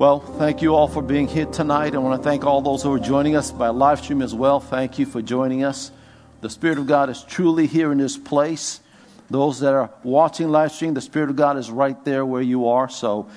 [0.00, 1.94] Well, thank you all for being here tonight.
[1.94, 4.58] I want to thank all those who are joining us by live stream as well.
[4.58, 5.92] Thank you for joining us.
[6.40, 8.80] The Spirit of God is truly here in this place.
[9.28, 12.68] Those that are watching live stream, the Spirit of God is right there where you
[12.68, 12.88] are.
[12.88, 13.28] So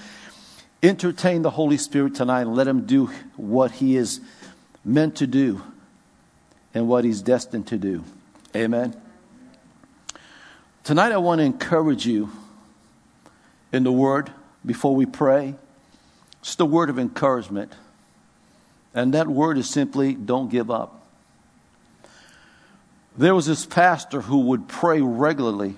[0.81, 4.21] entertain the Holy Spirit tonight and let Him do what He is
[4.85, 5.61] meant to do
[6.73, 8.05] and what He's destined to do.
[8.55, 8.95] Amen.
[10.85, 12.31] Tonight, I want to encourage you
[13.73, 14.31] in the Word
[14.65, 15.55] before we pray.
[16.43, 17.73] It's the word of encouragement.
[18.93, 21.07] And that word is simply don't give up.
[23.17, 25.75] There was this pastor who would pray regularly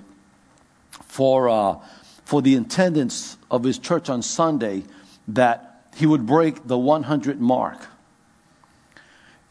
[0.89, 1.75] for, uh,
[2.23, 4.85] for the attendance of his church on Sunday
[5.27, 7.85] that he would break the 100 mark.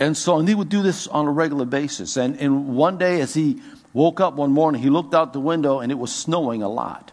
[0.00, 2.16] And so, and he would do this on a regular basis.
[2.16, 5.78] And, and one day, as he woke up one morning, he looked out the window
[5.78, 7.12] and it was snowing a lot.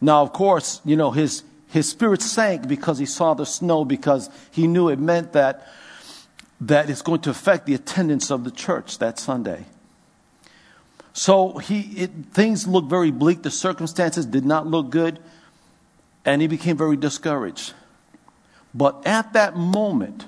[0.00, 4.30] Now, of course, you know, his, his spirit sank because he saw the snow, because
[4.50, 5.68] he knew it meant that,
[6.60, 9.66] that it's going to affect the attendance of the church that Sunday.
[11.12, 13.42] So he, it, things looked very bleak.
[13.42, 15.18] The circumstances did not look good,
[16.24, 17.74] and he became very discouraged.
[18.74, 20.26] But at that moment,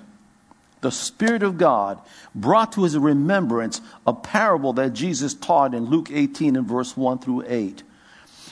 [0.81, 2.01] the Spirit of God
[2.35, 7.19] brought to his remembrance a parable that Jesus taught in Luke 18 and verse 1
[7.19, 7.83] through 8.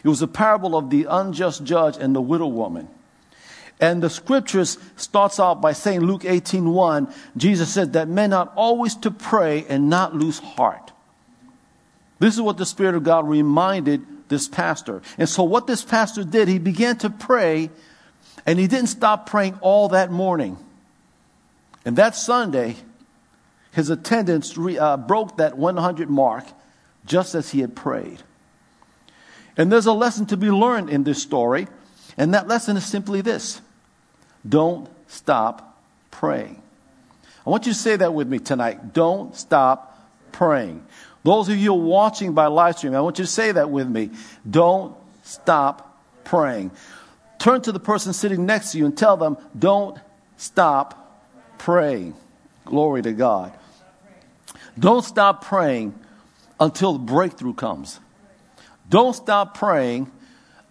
[0.09, 2.89] It was a parable of the unjust judge and the widow woman.
[3.79, 8.95] And the scriptures starts out by saying Luke 18:1, Jesus said that men ought always
[8.95, 10.93] to pray and not lose heart.
[12.21, 14.01] This is what the Spirit of God reminded
[14.31, 15.03] this pastor.
[15.19, 17.69] And so what this pastor did, he began to pray
[18.47, 20.57] and he didn't stop praying all that morning.
[21.85, 22.77] And that Sunday,
[23.73, 26.47] his attendance re, uh, broke that 100 mark
[27.05, 28.23] just as he had prayed.
[29.59, 31.67] And there's a lesson to be learned in this story,
[32.17, 33.61] and that lesson is simply this
[34.49, 36.63] don't stop praying.
[37.47, 38.95] I want you to say that with me tonight.
[38.95, 40.85] Don't stop praying.
[41.25, 44.11] Those of you watching by live stream, I want you to say that with me.
[44.49, 44.95] Don't
[45.25, 46.71] stop praying.
[47.39, 49.99] Turn to the person sitting next to you and tell them, don't
[50.37, 51.23] stop
[51.59, 52.15] praying.
[52.65, 53.53] Glory to God.
[54.79, 55.95] Don't stop praying
[56.61, 57.99] until the breakthrough comes.
[58.89, 60.11] Don't stop praying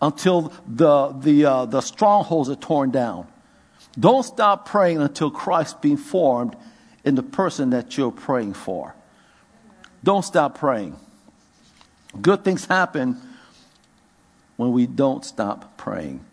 [0.01, 3.27] until the, the, uh, the strongholds are torn down.
[3.99, 6.55] Don't stop praying until Christ be formed
[7.03, 8.95] in the person that you're praying for.
[10.03, 10.95] Don't stop praying.
[12.21, 13.19] Good things happen
[14.55, 16.23] when we don't stop praying.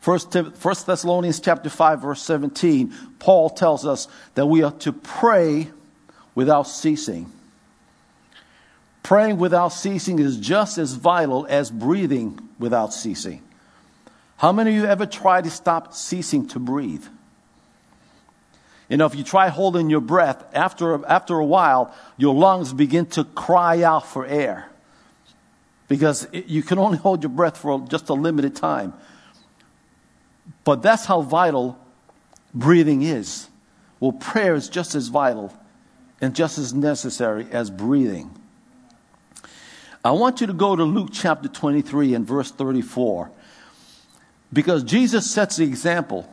[0.00, 5.70] First, First Thessalonians chapter 5 verse 17, Paul tells us that we are to pray
[6.34, 7.30] without ceasing.
[9.10, 13.42] Praying without ceasing is just as vital as breathing without ceasing.
[14.36, 17.04] How many of you ever tried to stop ceasing to breathe?
[18.88, 23.04] You know, if you try holding your breath, after, after a while, your lungs begin
[23.06, 24.70] to cry out for air.
[25.88, 28.94] Because it, you can only hold your breath for just a limited time.
[30.62, 31.76] But that's how vital
[32.54, 33.48] breathing is.
[33.98, 35.52] Well, prayer is just as vital
[36.20, 38.36] and just as necessary as breathing.
[40.02, 43.30] I want you to go to Luke chapter 23 and verse 34
[44.52, 46.32] because Jesus sets the example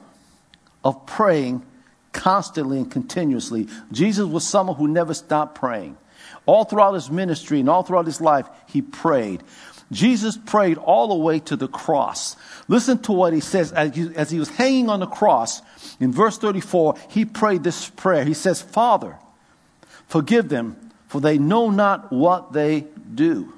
[0.83, 1.65] of praying
[2.13, 3.67] constantly and continuously.
[3.91, 5.97] Jesus was someone who never stopped praying.
[6.45, 9.43] All throughout his ministry and all throughout his life, he prayed.
[9.91, 12.37] Jesus prayed all the way to the cross.
[12.69, 15.61] Listen to what he says as he, as he was hanging on the cross.
[15.99, 18.23] In verse 34, he prayed this prayer.
[18.23, 19.17] He says, Father,
[20.07, 23.53] forgive them, for they know not what they do.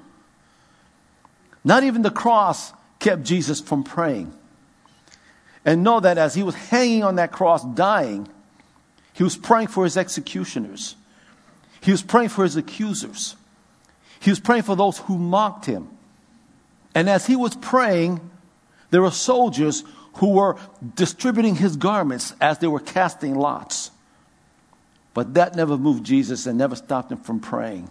[1.64, 4.32] Not even the cross kept Jesus from praying.
[5.64, 8.28] And know that as he was hanging on that cross, dying,
[9.12, 10.96] he was praying for his executioners.
[11.82, 13.36] He was praying for his accusers.
[14.20, 15.88] He was praying for those who mocked him.
[16.94, 18.20] And as he was praying,
[18.90, 19.84] there were soldiers
[20.14, 20.56] who were
[20.94, 23.90] distributing his garments as they were casting lots.
[25.14, 27.90] But that never moved Jesus and never stopped him from praying.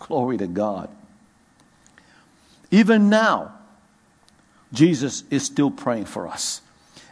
[0.00, 0.88] Glory to God.
[2.72, 3.52] Even now,
[4.72, 6.62] Jesus is still praying for us.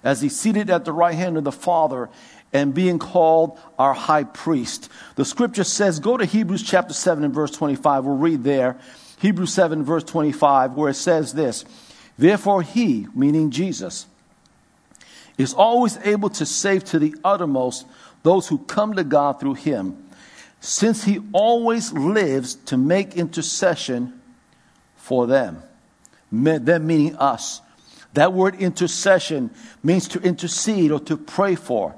[0.02, 2.08] As he's seated at the right hand of the Father
[2.52, 4.88] and being called our high priest.
[5.14, 8.06] The scripture says, go to Hebrews chapter 7 and verse 25.
[8.06, 8.78] We'll read there.
[9.20, 11.66] Hebrews 7 verse 25, where it says this
[12.18, 14.06] Therefore, he, meaning Jesus,
[15.36, 17.86] is always able to save to the uttermost
[18.22, 20.08] those who come to God through him,
[20.60, 24.19] since he always lives to make intercession
[25.10, 25.60] for them.
[26.30, 27.60] Them meaning us.
[28.14, 29.50] That word intercession
[29.82, 31.96] means to intercede or to pray for.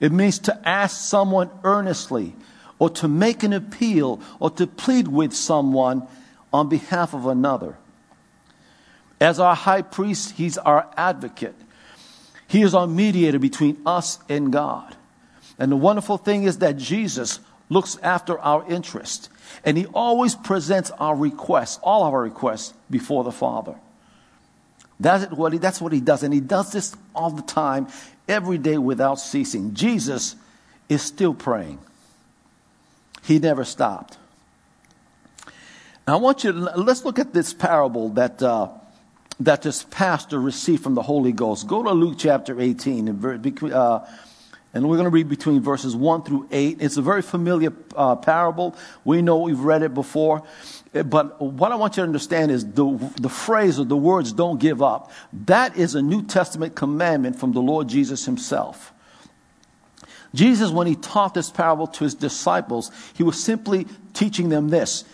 [0.00, 2.34] It means to ask someone earnestly
[2.78, 6.08] or to make an appeal or to plead with someone
[6.50, 7.76] on behalf of another.
[9.20, 11.56] As our high priest, he's our advocate.
[12.46, 14.96] He is our mediator between us and God.
[15.58, 19.28] And the wonderful thing is that Jesus looks after our interest.
[19.64, 23.74] And he always presents our requests, all of our requests, before the Father.
[25.00, 26.22] That's what, he, that's what he does.
[26.22, 27.88] And he does this all the time,
[28.28, 29.74] every day without ceasing.
[29.74, 30.36] Jesus
[30.88, 31.78] is still praying,
[33.22, 34.16] he never stopped.
[36.06, 38.68] Now, I want you to, let's look at this parable that, uh,
[39.40, 41.66] that this pastor received from the Holy Ghost.
[41.66, 44.06] Go to Luke chapter 18, and, uh,
[44.74, 46.78] and we're going to read between verses 1 through 8.
[46.80, 48.76] It's a very familiar uh, parable.
[49.04, 50.42] We know we've read it before.
[50.92, 54.60] But what I want you to understand is the, the phrase or the words, don't
[54.60, 55.10] give up.
[55.32, 58.92] That is a New Testament commandment from the Lord Jesus himself.
[60.34, 65.04] Jesus, when he taught this parable to his disciples, he was simply teaching them this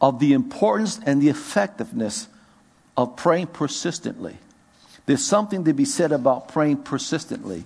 [0.00, 2.28] of the importance and the effectiveness
[2.96, 4.38] of praying persistently.
[5.04, 7.64] There's something to be said about praying persistently.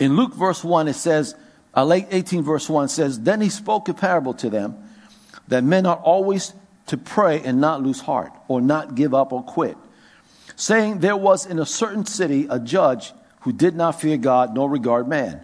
[0.00, 1.36] In Luke verse 1, it says,
[1.76, 4.76] uh, late 18 verse 1 says, Then he spoke a parable to them
[5.46, 6.54] that men are always
[6.86, 9.76] to pray and not lose heart or not give up or quit.
[10.56, 13.12] Saying there was in a certain city a judge
[13.42, 15.40] who did not fear God nor regard man.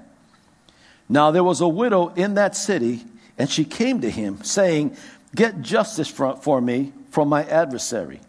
[1.08, 3.04] Now there was a widow in that city,
[3.38, 4.96] and she came to him, saying,
[5.34, 8.20] Get justice for, for me from my adversary.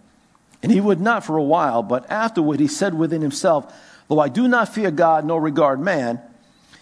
[0.62, 3.74] And he would not for a while, but afterward he said within himself,
[4.08, 6.22] Though I do not fear God nor regard man,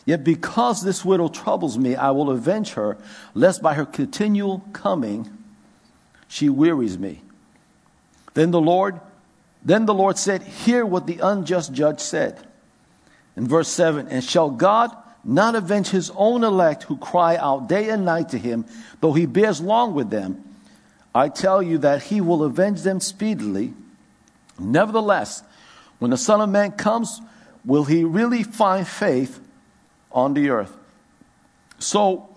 [0.06, 2.98] yet because this widow troubles me, I will avenge her,
[3.34, 5.30] lest by her continual coming
[6.28, 7.22] she wearies me.
[8.34, 9.00] Then the Lord,
[9.64, 12.46] then the Lord said, Hear what the unjust judge said.
[13.36, 17.90] In verse 7, and shall God not avenge his own elect who cry out day
[17.90, 18.66] and night to him,
[19.02, 20.44] though he bears long with them?
[21.14, 23.74] I tell you that he will avenge them speedily.
[24.60, 25.44] Nevertheless,
[26.00, 27.22] when the Son of Man comes,
[27.64, 29.40] will he really find faith
[30.12, 30.76] on the earth?
[31.80, 32.30] So,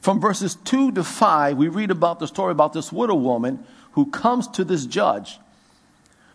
[0.00, 4.06] from verses 2 to 5, we read about the story about this widow woman who
[4.06, 5.38] comes to this judge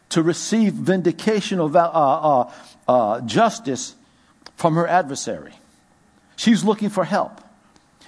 [0.09, 2.51] to receive vindication of uh, uh,
[2.87, 3.95] uh, justice
[4.55, 5.53] from her adversary.
[6.35, 7.41] She's looking for help.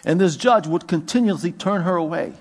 [0.05, 2.33] And this judge would continuously turn her away.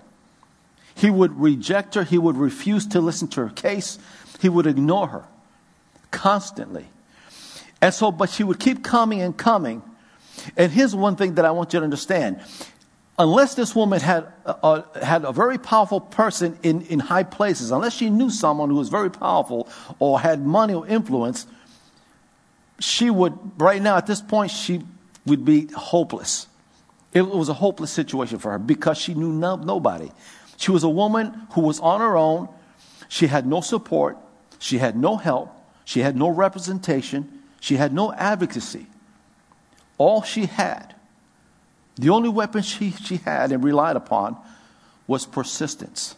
[0.94, 3.98] He would reject her, he would refuse to listen to her case,
[4.40, 5.24] he would ignore her
[6.10, 6.86] constantly.
[7.80, 9.82] And so, but she would keep coming and coming.
[10.56, 12.40] And here's one thing that I want you to understand.
[13.18, 17.94] Unless this woman had, uh, had a very powerful person in, in high places, unless
[17.94, 19.68] she knew someone who was very powerful
[19.98, 21.46] or had money or influence,
[22.78, 24.82] she would, right now at this point, she
[25.26, 26.46] would be hopeless.
[27.12, 30.10] It was a hopeless situation for her because she knew no, nobody.
[30.56, 32.48] She was a woman who was on her own.
[33.08, 34.16] She had no support.
[34.58, 35.57] She had no help.
[35.88, 37.44] She had no representation.
[37.60, 38.88] She had no advocacy.
[39.96, 40.94] All she had,
[41.94, 44.36] the only weapon she, she had and relied upon,
[45.06, 46.14] was persistence.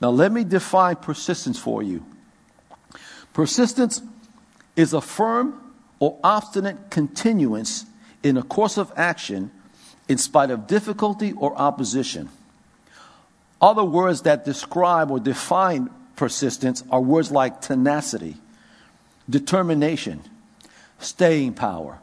[0.00, 2.02] Now, let me define persistence for you.
[3.34, 4.00] Persistence
[4.74, 7.84] is a firm or obstinate continuance
[8.22, 9.50] in a course of action
[10.08, 12.30] in spite of difficulty or opposition.
[13.60, 18.38] Other words that describe or define persistence are words like tenacity,
[19.28, 20.22] determination,
[20.98, 21.98] staying power,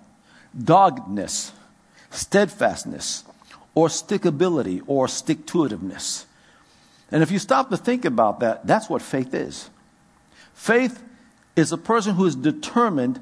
[0.57, 1.51] doggedness,
[2.09, 3.23] steadfastness,
[3.75, 6.25] or stickability or stick to itiveness.
[7.11, 9.69] And if you stop to think about that, that's what faith is.
[10.53, 11.03] Faith
[11.55, 13.19] is a person who is determined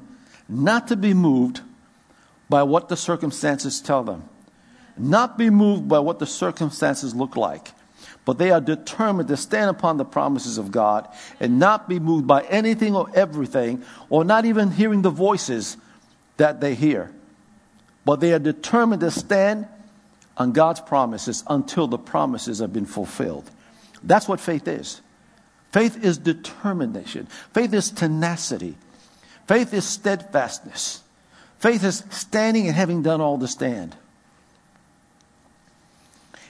[0.48, 1.60] not to be moved
[2.48, 4.24] by what the circumstances tell them,
[4.96, 7.72] not be moved by what the circumstances look like,
[8.28, 11.08] but they are determined to stand upon the promises of God
[11.40, 15.78] and not be moved by anything or everything, or not even hearing the voices
[16.36, 17.10] that they hear.
[18.04, 19.66] But they are determined to stand
[20.36, 23.50] on God's promises until the promises have been fulfilled.
[24.02, 25.00] That's what faith is.
[25.72, 27.28] Faith is determination.
[27.54, 28.76] Faith is tenacity.
[29.46, 31.02] Faith is steadfastness.
[31.60, 33.96] Faith is standing and having done all to stand.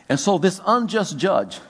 [0.08, 1.60] And so, this unjust judge,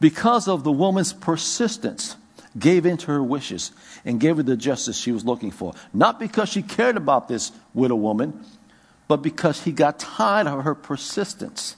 [0.00, 2.16] because of the woman's persistence,
[2.58, 3.72] gave in to her wishes
[4.04, 5.74] and gave her the justice she was looking for.
[5.92, 8.44] Not because she cared about this widow woman,
[9.08, 11.76] but because he got tired of her persistence.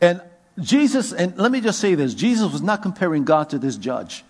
[0.00, 0.22] And
[0.60, 4.24] Jesus, and let me just say this Jesus was not comparing God to this judge.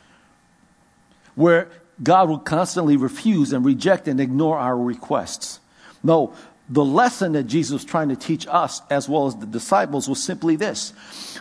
[1.36, 1.68] where
[2.02, 5.60] God will constantly refuse and reject and ignore our requests.
[6.02, 6.34] No,
[6.68, 10.22] the lesson that Jesus was trying to teach us as well as the disciples was
[10.22, 10.92] simply this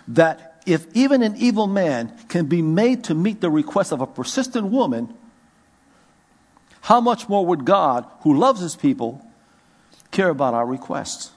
[0.10, 4.08] that if even an evil man can be made to meet the request of a
[4.08, 5.14] persistent woman,
[6.82, 9.26] how much more would God, who loves his people,
[10.12, 11.32] care about our requests?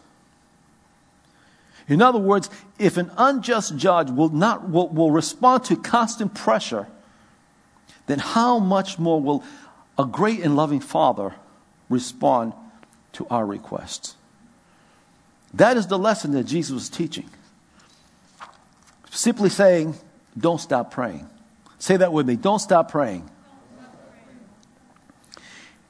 [1.88, 6.86] In other words, if an unjust judge will, not, will, will respond to constant pressure,
[8.06, 9.42] then how much more will
[9.98, 11.34] a great and loving Father
[11.88, 12.52] respond
[13.14, 14.16] to our requests?
[15.54, 17.28] That is the lesson that Jesus was teaching.
[19.18, 19.96] Simply saying,
[20.38, 21.28] don't stop praying.
[21.80, 22.36] Say that with me.
[22.36, 23.28] Don't stop praying.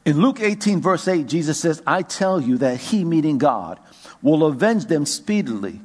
[0.07, 3.81] In Luke 18, verse 8, Jesus says, I tell you that he, meaning God,
[4.23, 5.79] will avenge them speedily.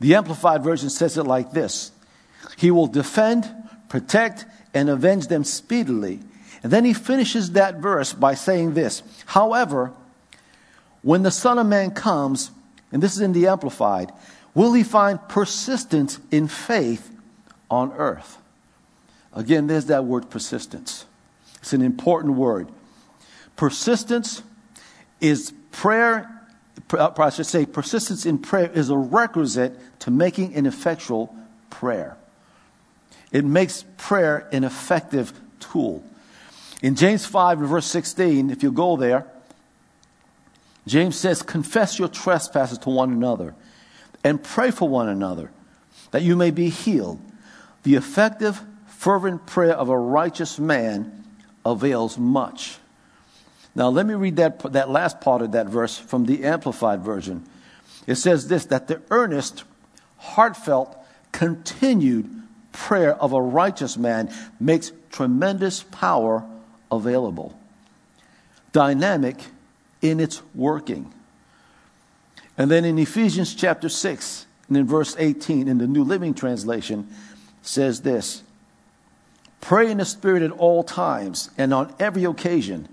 [0.00, 1.92] The Amplified Version says it like this
[2.58, 3.50] He will defend,
[3.88, 6.20] protect, and avenge them speedily.
[6.62, 9.94] And then he finishes that verse by saying this However,
[11.00, 12.50] when the Son of Man comes,
[12.92, 14.12] and this is in the Amplified,
[14.56, 17.10] will he find persistence in faith
[17.70, 18.38] on earth?
[19.34, 21.04] Again, there's that word persistence.
[21.60, 22.68] It's an important word.
[23.54, 24.42] Persistence
[25.20, 26.30] is prayer,
[26.94, 31.36] uh, I should say, persistence in prayer is a requisite to making an effectual
[31.68, 32.16] prayer.
[33.30, 36.02] It makes prayer an effective tool.
[36.80, 39.26] In James 5 verse 16, if you go there,
[40.86, 43.54] James says, Confess your trespasses to one another
[44.26, 45.52] and pray for one another
[46.10, 47.20] that you may be healed.
[47.84, 51.24] The effective, fervent prayer of a righteous man
[51.64, 52.78] avails much.
[53.76, 57.46] Now, let me read that, that last part of that verse from the Amplified Version.
[58.08, 59.62] It says this that the earnest,
[60.16, 60.96] heartfelt,
[61.30, 62.28] continued
[62.72, 66.44] prayer of a righteous man makes tremendous power
[66.90, 67.56] available,
[68.72, 69.36] dynamic
[70.02, 71.12] in its working.
[72.58, 77.08] And then in Ephesians chapter 6, and in verse 18, in the New Living Translation,
[77.62, 78.42] says this
[79.60, 82.88] Pray in the Spirit at all times and on every occasion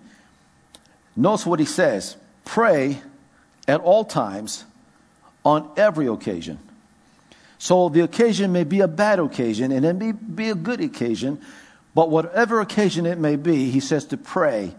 [1.16, 3.02] Notice what he says pray
[3.68, 4.66] at all times,
[5.46, 6.60] on every occasion.
[7.58, 11.40] So the occasion may be a bad occasion and it may be a good occasion,
[11.96, 14.74] but whatever occasion it may be, he says to pray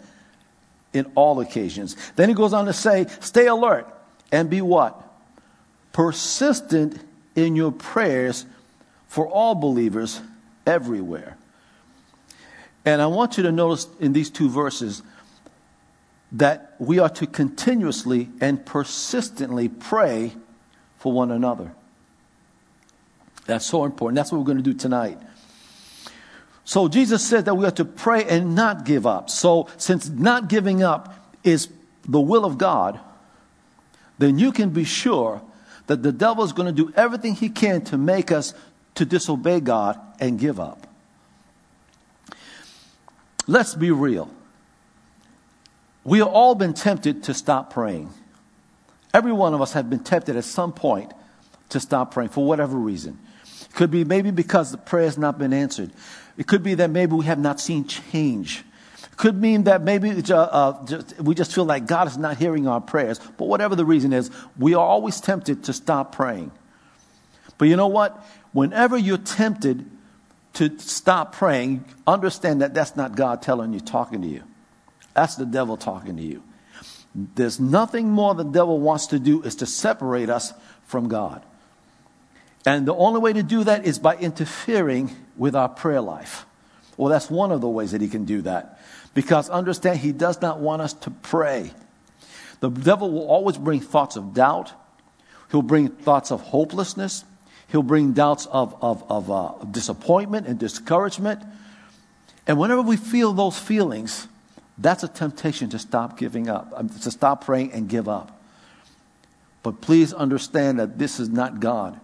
[0.93, 1.97] in all occasions.
[2.17, 3.89] Then he goes on to say, stay alert
[4.35, 5.01] and be what?
[5.93, 6.99] Persistent
[7.37, 8.47] in your prayers
[9.07, 10.21] for all believers
[10.67, 11.37] everywhere.
[12.85, 15.05] And I want you to notice in these two verses
[16.33, 20.33] that we are to continuously and persistently pray
[20.99, 21.71] for one another.
[23.47, 24.17] That's so important.
[24.17, 25.19] That's what we're going to do tonight.
[26.65, 29.31] So Jesus said that we are to pray and not give up.
[29.31, 31.15] So since not giving up
[31.45, 31.69] is
[32.09, 32.99] the will of God,
[34.19, 35.43] then you can be sure
[35.87, 38.55] that the devil is going to do everything he can to make us
[38.95, 40.87] to disobey God and give up.
[43.47, 44.31] Let's be real.
[46.05, 48.11] We have all been tempted to stop praying.
[49.13, 51.13] Every one of us have been tempted at some point
[51.71, 53.19] to stop praying for whatever reason.
[53.43, 55.91] It could be maybe because the prayer has not been answered.
[56.37, 58.65] It could be that maybe we have not seen change.
[59.17, 62.67] Could mean that maybe uh, uh, just, we just feel like God is not hearing
[62.67, 63.21] our prayers.
[63.37, 66.51] But whatever the reason is, we are always tempted to stop praying.
[67.59, 68.25] But you know what?
[68.53, 69.89] Whenever you're tempted
[70.55, 74.43] to stop praying, understand that that's not God telling you, talking to you.
[75.15, 76.43] That's the devil talking to you.
[77.15, 80.53] There's nothing more the devil wants to do is to separate us
[80.87, 81.45] from God.
[82.67, 86.47] And the only way to do that is by interfering with our prayer life.
[86.97, 88.74] Well, that's one of the ways that he can do that.
[89.15, 91.71] Because understand, he does not want us to pray.
[92.61, 94.73] The devil will always bring thoughts of doubt.
[95.51, 97.25] He'll bring thoughts of hopelessness.
[97.69, 101.43] He'll bring doubts of, of, of uh, disappointment and discouragement.
[102.47, 104.27] And whenever we feel those feelings,
[104.77, 108.43] that's a temptation to stop giving up, um, to stop praying and give up.
[109.63, 111.99] But please understand that this is not God.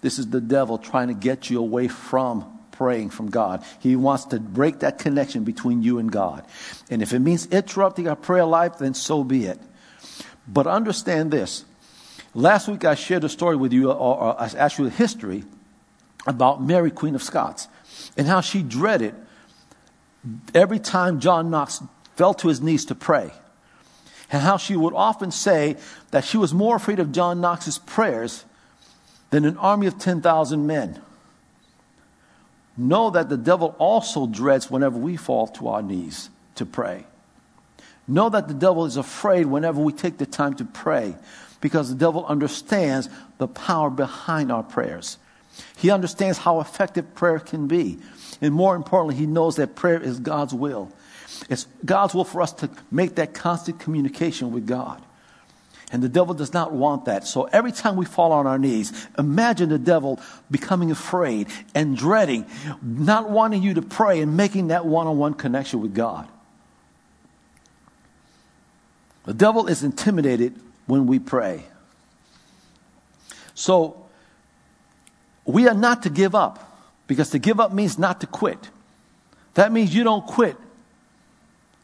[0.00, 2.51] This is the devil trying to get you away from
[2.82, 3.64] praying from God.
[3.78, 6.44] He wants to break that connection between you and God.
[6.90, 9.60] And if it means interrupting our prayer life, then so be it.
[10.48, 11.64] But understand this.
[12.34, 15.44] Last week I shared a story with you, uh, uh, uh, or, or actually history,
[16.26, 17.68] about Mary, Queen of Scots,
[18.16, 19.14] and how she dreaded
[20.52, 21.84] every time John Knox
[22.16, 23.30] fell to his knees to pray.
[24.32, 25.76] And how she would often say
[26.10, 28.44] that she was more afraid of John Knox's prayers
[29.30, 31.00] than an army of 10,000 men.
[32.76, 37.06] Know that the devil also dreads whenever we fall to our knees to pray.
[38.08, 41.14] Know that the devil is afraid whenever we take the time to pray
[41.60, 45.18] because the devil understands the power behind our prayers.
[45.76, 47.98] He understands how effective prayer can be.
[48.40, 50.92] And more importantly, he knows that prayer is God's will.
[51.48, 55.02] It's God's will for us to make that constant communication with God.
[55.92, 57.26] And the devil does not want that.
[57.26, 60.18] So every time we fall on our knees, imagine the devil
[60.50, 62.46] becoming afraid and dreading,
[62.82, 66.26] not wanting you to pray and making that one on one connection with God.
[69.26, 71.64] The devil is intimidated when we pray.
[73.54, 74.06] So
[75.44, 76.74] we are not to give up
[77.06, 78.70] because to give up means not to quit.
[79.54, 80.56] That means you don't quit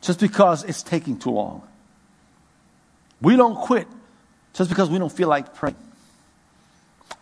[0.00, 1.62] just because it's taking too long.
[3.20, 3.86] We don't quit
[4.58, 5.76] just because we don't feel like praying.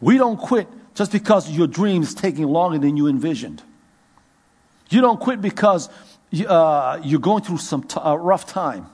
[0.00, 3.62] We don't quit just because your dream is taking longer than you envisioned.
[4.88, 5.90] You don't quit because
[6.48, 8.86] uh, you're going through some t- uh, rough time.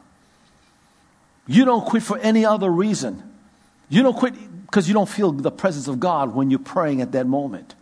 [1.47, 3.23] You don't quit for any other reason.
[3.89, 4.35] You don't quit
[4.67, 7.77] because you don't feel the presence of God when you're praying at that moment.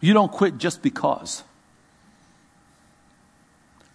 [0.00, 1.42] You don't quit just because.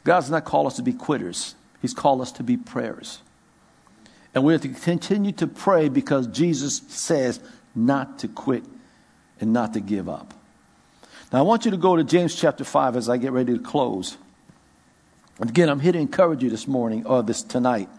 [0.04, 3.20] God's not called us to be quitters, He's called us to be prayers.
[4.38, 7.40] And we have to continue to pray because Jesus says
[7.74, 8.64] not to quit
[9.42, 10.32] and not to give up.
[11.34, 13.60] Now, I want you to go to James chapter 5 as I get ready to
[13.60, 14.16] close.
[15.40, 17.90] And again, I'm here to encourage you this morning or this tonight.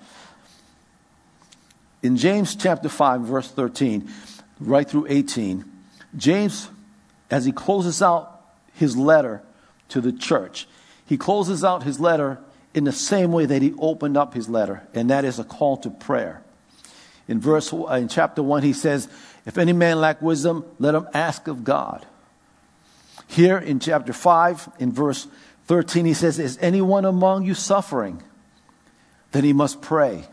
[2.04, 4.08] In James chapter 5, verse 13,
[4.60, 5.64] right through 18,
[6.16, 6.68] James,
[7.32, 8.42] as he closes out
[8.74, 9.42] his letter
[9.88, 10.68] to the church,
[11.04, 12.38] he closes out his letter
[12.74, 15.76] in the same way that he opened up his letter, and that is a call
[15.78, 16.42] to prayer.
[17.26, 19.08] In verse uh, in chapter 1 he says,
[19.46, 22.06] "If any man lack wisdom, let him ask of God."
[23.28, 25.28] Here in chapter 5 in verse
[25.66, 28.22] 13, he says, Is anyone among you suffering?
[29.32, 30.24] Then he must pray.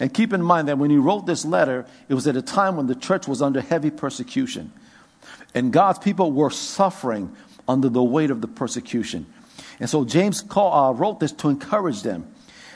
[0.00, 2.76] And keep in mind that when he wrote this letter, it was at a time
[2.76, 4.72] when the church was under heavy persecution.
[5.54, 7.34] And God's people were suffering
[7.68, 9.26] under the weight of the persecution.
[9.80, 12.26] And so James call, uh, wrote this to encourage them.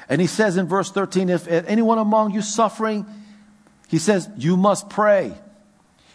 [0.09, 3.07] And he says in verse 13, if anyone among you suffering,
[3.89, 5.33] he says, you must pray.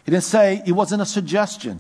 [0.06, 1.80] He didn't say, it wasn't a suggestion.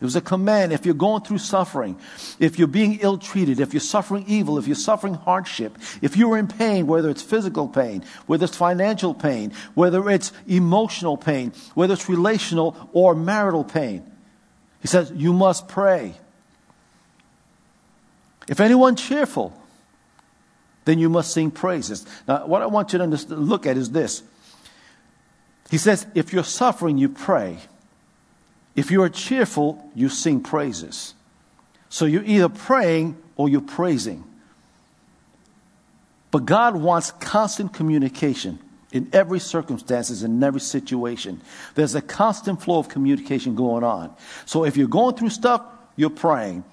[0.00, 0.72] It was a command.
[0.72, 1.98] If you're going through suffering,
[2.38, 6.38] if you're being ill treated, if you're suffering evil, if you're suffering hardship, if you're
[6.38, 11.94] in pain, whether it's physical pain, whether it's financial pain, whether it's emotional pain, whether
[11.94, 14.08] it's relational or marital pain,
[14.80, 16.14] he says, you must pray.
[18.48, 19.52] If anyone cheerful,
[20.84, 22.06] then you must sing praises.
[22.26, 24.22] Now, what I want you to look at is this.
[25.70, 27.58] He says, if you're suffering, you pray.
[28.74, 31.12] If you are cheerful, you sing praises.
[31.90, 34.24] So you're either praying or you're praising.
[36.30, 38.58] But God wants constant communication
[38.92, 41.42] in every circumstances, in every situation.
[41.74, 44.14] There's a constant flow of communication going on.
[44.46, 45.62] So if you're going through stuff,
[45.96, 46.64] you're praying.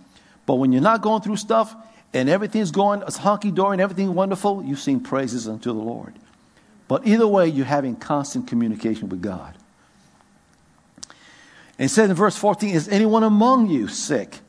[0.45, 1.75] But when you're not going through stuff
[2.13, 6.13] and everything's going as honky dory and everything's wonderful, you sing praises unto the Lord.
[6.87, 9.55] But either way, you're having constant communication with God.
[11.77, 14.39] And it says in verse 14, Is anyone among you sick?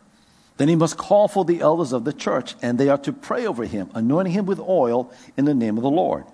[0.59, 3.47] Then he must call for the elders of the church, and they are to pray
[3.47, 6.25] over him, anointing him with oil in the name of the Lord.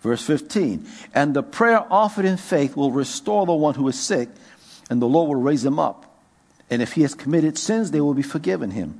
[0.00, 4.28] Verse 15, And the prayer offered in faith will restore the one who is sick,
[4.90, 6.11] and the Lord will raise him up.
[6.72, 8.98] And if he has committed sins, they will be forgiven him.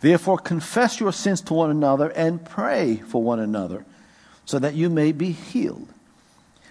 [0.00, 3.86] Therefore, confess your sins to one another and pray for one another,
[4.44, 5.86] so that you may be healed.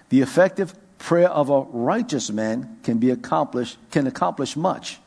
[0.10, 5.00] The effective prayer of a righteous man can be accomplished can accomplish much.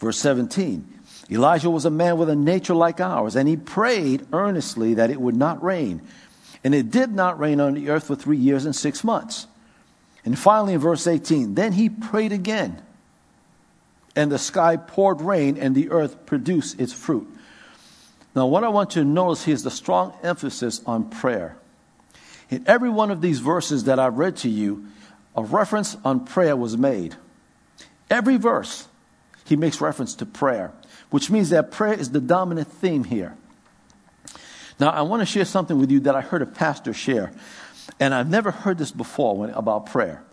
[0.00, 0.98] Verse 17.
[1.30, 5.20] Elijah was a man with a nature like ours, and he prayed earnestly that it
[5.20, 6.02] would not rain.
[6.64, 9.46] And it did not rain on the earth for three years and six months.
[10.24, 12.82] And finally, in verse 18, then he prayed again,
[14.18, 17.32] and the sky poured rain, and the earth produced its fruit.
[18.34, 21.56] Now, what I want you to notice here is the strong emphasis on prayer.
[22.50, 24.88] In every one of these verses that I've read to you,
[25.36, 27.14] a reference on prayer was made.
[28.10, 28.88] Every verse,
[29.44, 30.72] he makes reference to prayer,
[31.10, 33.36] which means that prayer is the dominant theme here.
[34.80, 37.30] Now, I want to share something with you that I heard a pastor share,
[38.00, 40.24] and I've never heard this before when, about prayer.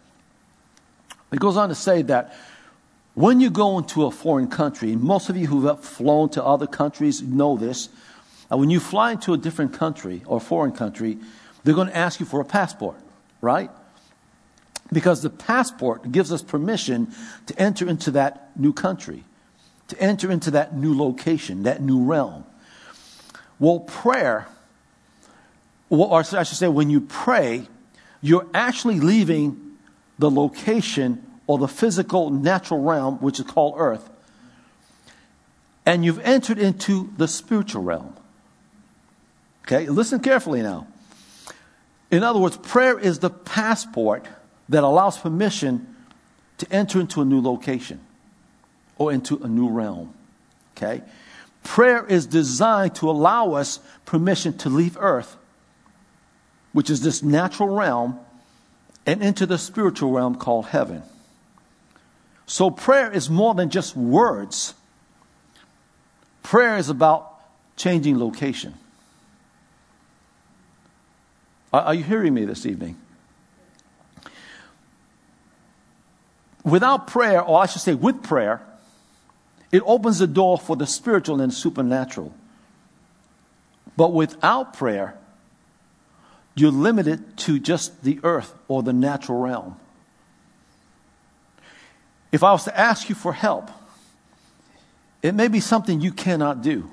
[1.32, 2.36] It goes on to say that
[3.16, 6.68] when you go into a foreign country, most of you who have flown to other
[6.68, 7.90] countries know this,
[8.52, 11.18] uh, when you fly into a different country or foreign country,
[11.64, 12.98] they're going to ask you for a passport,
[13.42, 13.72] right?
[14.92, 17.12] Because the passport gives us permission
[17.48, 19.24] to enter into that new country,
[19.88, 22.46] to enter into that new location, that new realm.
[23.60, 24.48] Well, prayer,
[25.90, 27.68] or I should say, when you pray,
[28.22, 29.78] you're actually leaving
[30.20, 34.10] the location or the physical natural realm, which is called earth,
[35.86, 38.16] and you've entered into the spiritual realm.
[39.64, 40.88] Okay, listen carefully now.
[42.12, 44.28] In other words, prayer is the passport
[44.70, 45.96] that allows permission
[46.58, 48.00] to enter into a new location
[48.98, 50.14] or into a new realm.
[50.76, 51.02] Okay?
[51.64, 55.36] Prayer is designed to allow us permission to leave earth,
[56.74, 58.20] which is this natural realm,
[59.06, 61.04] and into the spiritual realm called heaven.
[62.46, 64.74] So prayer is more than just words.
[66.44, 67.34] Prayer is about
[67.76, 68.76] changing location.
[71.74, 72.96] Are, you hearing me this evening?
[76.64, 78.62] Without prayer, or I should say with prayer,
[79.72, 82.34] it opens the door for the spiritual and supernatural.
[83.98, 85.18] But without prayer,
[86.56, 89.78] you're limited to just the earth or the natural realm.
[92.36, 93.72] If I was to ask you for help,
[95.22, 96.92] it may be something you cannot do.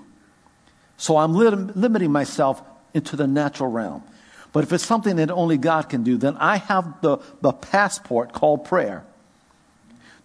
[0.96, 2.62] So I'm lim- limiting myself
[2.94, 4.04] into the natural realm.
[4.52, 8.32] But if it's something that only God can do, then I have the, the passport
[8.32, 9.04] called prayer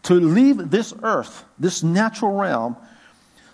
[0.04, 2.78] to leave this earth, this natural realm,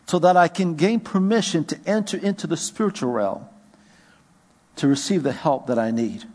[0.05, 3.45] so that I can gain permission to enter into the spiritual realm
[4.75, 6.25] to receive the help that I need.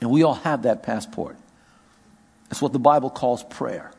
[0.00, 1.36] And we all have that passport.
[2.48, 3.92] That's what the Bible calls prayer.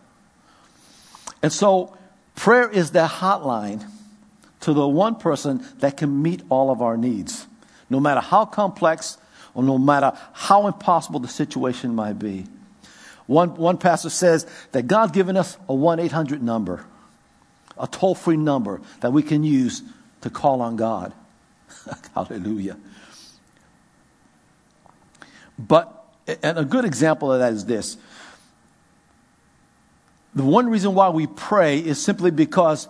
[1.42, 1.98] And so,
[2.36, 3.86] prayer is that hotline
[4.62, 7.46] to the one person that can meet all of our needs,
[7.90, 9.18] no matter how complex
[9.54, 12.46] or no matter how impossible the situation might be.
[13.28, 16.86] One, one pastor says that God's given us a 1 800 number,
[17.78, 19.82] a toll free number that we can use
[20.22, 21.14] to call on God.
[22.16, 22.78] Hallelujah.
[25.58, 26.06] But,
[26.44, 27.98] and a good example of that is this.
[30.36, 32.90] The one reason why we pray is simply because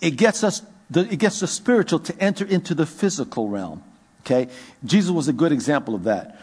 [0.00, 3.82] it gets us, the, it gets the spiritual to enter into the physical realm.
[4.20, 4.48] Okay?
[4.84, 6.40] Jesus was a good example of that.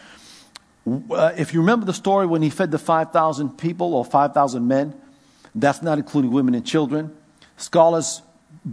[0.86, 4.93] Uh, if you remember the story when he fed the 5,000 people or 5,000 men,
[5.56, 7.15] that's not including women and children.
[7.56, 8.21] Scholars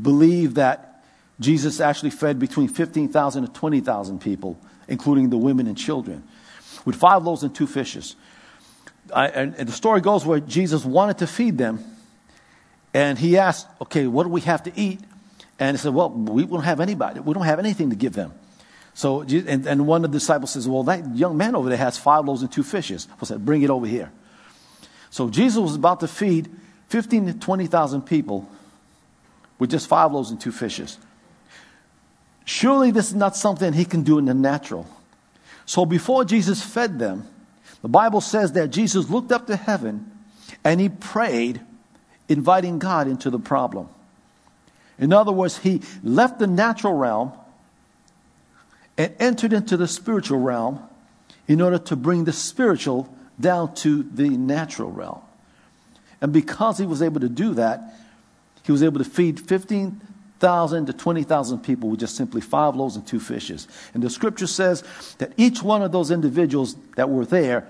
[0.02, 1.02] believe that
[1.38, 6.24] Jesus actually fed between 15,000 and 20,000 people, including the women and children,
[6.84, 8.16] with five loaves and two fishes.
[9.14, 11.84] I, and, the story goes where Jesus wanted to feed them,
[12.94, 15.00] and he asked, Okay, what do we have to eat?
[15.58, 17.20] And he said, Well, we don't have anybody.
[17.20, 18.32] We don't have anything to give them.
[18.94, 21.98] So, and, and one of the disciples says, Well, that young man over there has
[21.98, 23.08] five loaves and two fishes.
[23.20, 24.12] I said, Bring it over here.
[25.10, 26.48] So Jesus was about to feed
[26.88, 28.48] 15 to 20,000 people
[29.58, 30.98] with just five loaves and two fishes.
[32.44, 34.86] Surely this is not something he can do in the natural.
[35.66, 37.28] So before Jesus fed them,
[37.82, 40.10] the Bible says that Jesus looked up to heaven
[40.64, 41.60] and he prayed,
[42.28, 43.88] inviting God into the problem.
[44.98, 47.32] In other words, he left the natural realm
[48.98, 50.80] and entered into the spiritual realm
[51.48, 55.20] in order to bring the spiritual down to the natural realm.
[56.20, 57.94] And because he was able to do that,
[58.62, 59.40] he was able to feed
[60.40, 63.68] 15,000 to 20,000 people with just simply five loaves and two fishes.
[63.92, 64.82] And the scripture says
[65.18, 67.68] that each one of those individuals that were there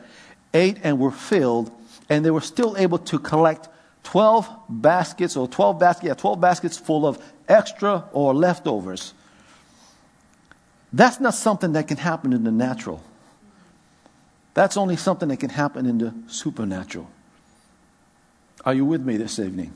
[0.54, 1.72] ate and were filled,
[2.09, 3.68] and they were still able to collect
[4.04, 9.14] 12 baskets or 12 baskets, yeah, 12 baskets full of extra or leftovers.
[10.92, 13.02] That's not something that can happen in the natural.
[14.54, 17.11] That's only something that can happen in the supernatural.
[18.64, 19.72] Are you with me this evening?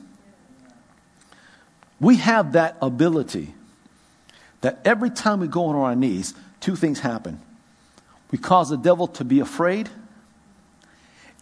[1.99, 3.53] We have that ability
[4.61, 7.39] that every time we go on our knees, two things happen.
[8.31, 9.89] We cause the devil to be afraid,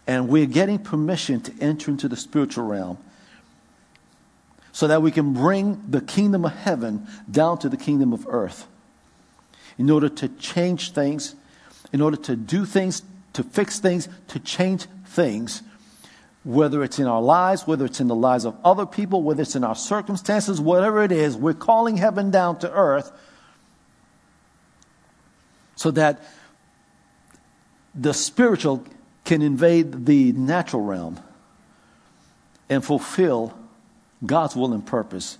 [0.05, 2.97] and we're getting permission to enter into the spiritual realm
[4.73, 8.67] so that we can bring the kingdom of heaven down to the kingdom of earth
[9.77, 11.35] in order to change things,
[11.93, 15.63] in order to do things, to fix things, to change things,
[16.43, 19.55] whether it's in our lives, whether it's in the lives of other people, whether it's
[19.55, 23.11] in our circumstances, whatever it is, we're calling heaven down to earth
[25.75, 26.23] so that
[27.95, 28.83] the spiritual
[29.23, 31.19] can invade the natural realm
[32.69, 33.57] and fulfill
[34.25, 35.37] God's will and purpose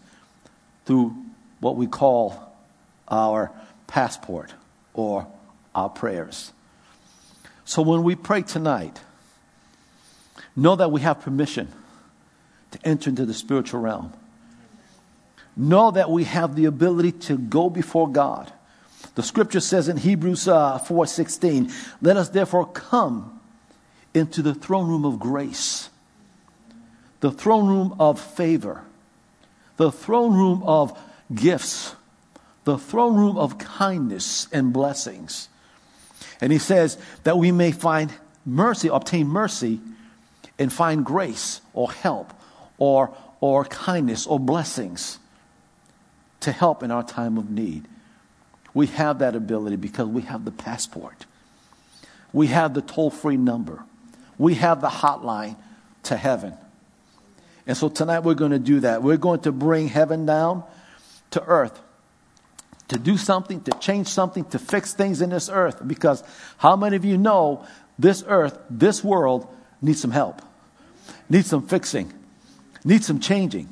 [0.86, 1.16] through
[1.60, 2.56] what we call
[3.08, 3.52] our
[3.88, 4.54] passport
[4.94, 5.28] or
[5.76, 6.54] our prayers.
[7.66, 9.00] So when we pray tonight,
[10.56, 11.68] know that we have permission
[12.72, 14.14] to enter into the spiritual realm.
[15.56, 18.52] Know that we have the ability to go before God.
[19.16, 23.40] The scripture says in Hebrews uh, 4:16, "Let us therefore come
[24.14, 25.90] into the throne room of grace,
[27.20, 28.82] the throne room of favor,
[29.78, 30.98] the throne room of
[31.34, 31.96] gifts,
[32.64, 35.50] the throne room of kindness and blessings."
[36.42, 38.12] And he says that we may find
[38.46, 39.80] mercy, obtain mercy,
[40.60, 42.34] and find grace or help
[42.78, 45.20] or, or kindness or blessings
[46.42, 47.88] to help in our time of need.
[48.74, 51.26] We have that ability because we have the passport.
[52.32, 53.84] We have the toll free number.
[54.38, 55.56] We have the hotline
[56.04, 56.54] to heaven.
[57.68, 59.04] And so tonight we're going to do that.
[59.04, 60.64] We're going to bring heaven down
[61.32, 61.80] to earth
[62.94, 65.82] to do something, to change something, to fix things in this earth.
[65.86, 66.24] Because
[66.58, 67.66] how many of you know
[67.98, 69.48] this earth, this world
[69.84, 70.42] needs some help,
[71.30, 72.12] needs some fixing,
[72.84, 73.70] needs some changing?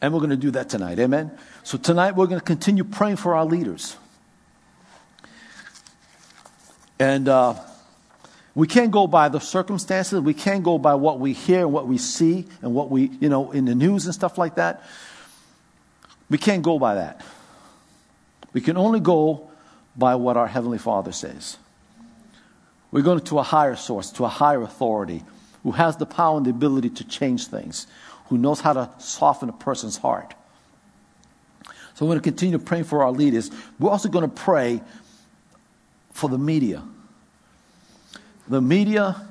[0.00, 0.98] And we're going to do that tonight.
[0.98, 1.36] Amen.
[1.64, 3.96] So tonight we're going to continue praying for our leaders.
[6.98, 7.54] And uh,
[8.54, 10.20] we can't go by the circumstances.
[10.20, 13.28] We can't go by what we hear and what we see and what we, you
[13.28, 14.82] know, in the news and stuff like that.
[16.28, 17.24] We can't go by that.
[18.52, 19.50] We can only go
[19.96, 21.56] by what our Heavenly Father says.
[22.90, 25.24] We're going to a higher source, to a higher authority
[25.62, 27.86] who has the power and the ability to change things,
[28.28, 30.34] who knows how to soften a person's heart.
[31.94, 33.50] So we're going to continue praying for our leaders.
[33.78, 34.80] We're also going to pray
[36.12, 36.82] for the media.
[38.48, 39.26] The media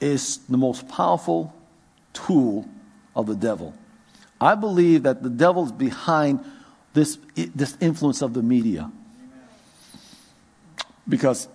[0.00, 1.54] is the most powerful
[2.12, 2.68] tool
[3.14, 3.74] of the devil.
[4.40, 6.40] I believe that the devil's behind
[6.92, 8.90] this, this influence of the media.
[11.08, 11.48] Because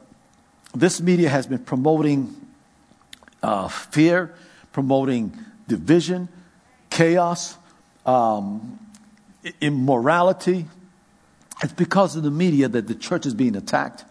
[0.73, 2.35] this media has been promoting
[3.43, 4.33] uh, fear,
[4.71, 6.29] promoting division,
[6.89, 7.57] chaos,
[8.05, 8.79] um,
[9.59, 10.65] immorality.
[11.63, 14.05] It's because of the media that the church is being attacked.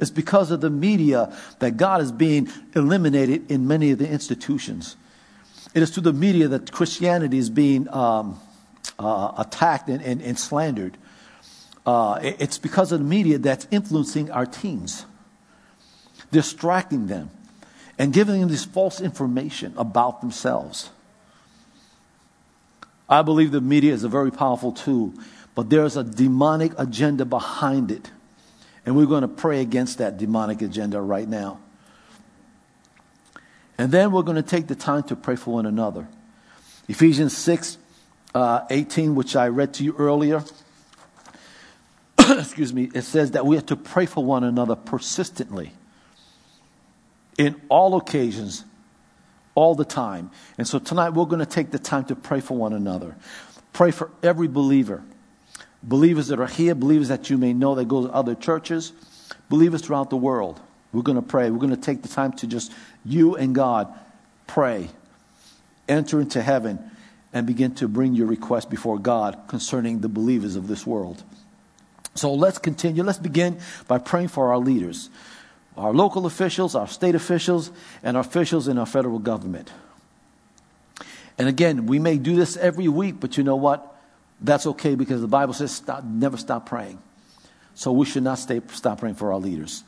[0.00, 4.96] It's because of the media that God is being eliminated in many of the institutions.
[5.74, 8.40] It is through the media that Christianity is being um,
[8.98, 10.96] uh, attacked and, and, and slandered.
[11.84, 15.04] Uh, it's because of the media that's influencing our teens,
[16.30, 17.30] distracting them,
[17.98, 20.90] and giving them this false information about themselves.
[23.08, 25.14] I believe the media is a very powerful tool,
[25.54, 28.10] but there's a demonic agenda behind it.
[28.84, 31.58] And we're going to pray against that demonic agenda right now.
[33.76, 36.08] And then we're going to take the time to pray for one another.
[36.88, 37.78] Ephesians 6
[38.34, 40.44] uh, 18, which I read to you earlier,
[42.18, 45.72] excuse me, it says that we have to pray for one another persistently
[47.38, 48.64] in all occasions
[49.54, 50.30] all the time.
[50.58, 53.16] And so tonight we're going to take the time to pray for one another.
[53.72, 55.02] Pray for every believer.
[55.82, 58.92] Believers that are here, believers that you may know that go to other churches,
[59.48, 60.60] believers throughout the world.
[60.92, 61.50] We're going to pray.
[61.50, 62.72] We're going to take the time to just,
[63.04, 63.92] you and God,
[64.46, 64.88] pray.
[65.88, 66.78] Enter into heaven
[67.32, 71.22] and begin to bring your request before God concerning the believers of this world.
[72.14, 73.04] So let's continue.
[73.04, 75.10] Let's begin by praying for our leaders
[75.78, 77.70] our local officials, our state officials,
[78.02, 79.72] and our officials in our federal government.
[81.38, 83.94] And again, we may do this every week, but you know what?
[84.40, 86.98] That's okay because the Bible says stop, never stop praying.
[87.74, 89.84] So we should not stay, stop praying for our leaders.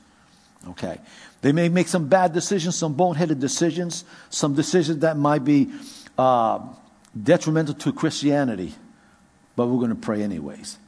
[0.69, 0.99] Okay.
[1.43, 5.73] They may make some bad decisions, some boneheaded decisions, some decisions that might be
[6.17, 6.61] uh,
[7.21, 8.75] detrimental to Christianity,
[9.57, 10.79] but we're going to pray anyways.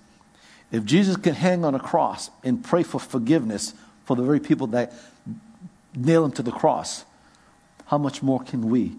[0.70, 3.74] If Jesus can hang on a cross and pray for forgiveness
[4.14, 4.92] the very people that
[5.94, 7.04] nail him to the cross,
[7.86, 8.96] how much more can we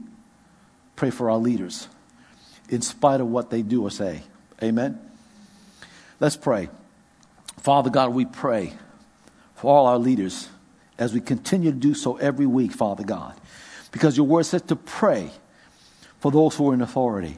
[0.95, 1.87] pray for our leaders
[2.69, 4.21] in spite of what they do or say?
[4.61, 4.99] Amen?
[6.19, 6.69] Let's pray.
[7.59, 8.73] Father God, we pray
[9.55, 10.49] for all our leaders
[10.97, 13.39] as we continue to do so every week, Father God,
[13.91, 15.31] because your word says to pray
[16.19, 17.37] for those who are in authority.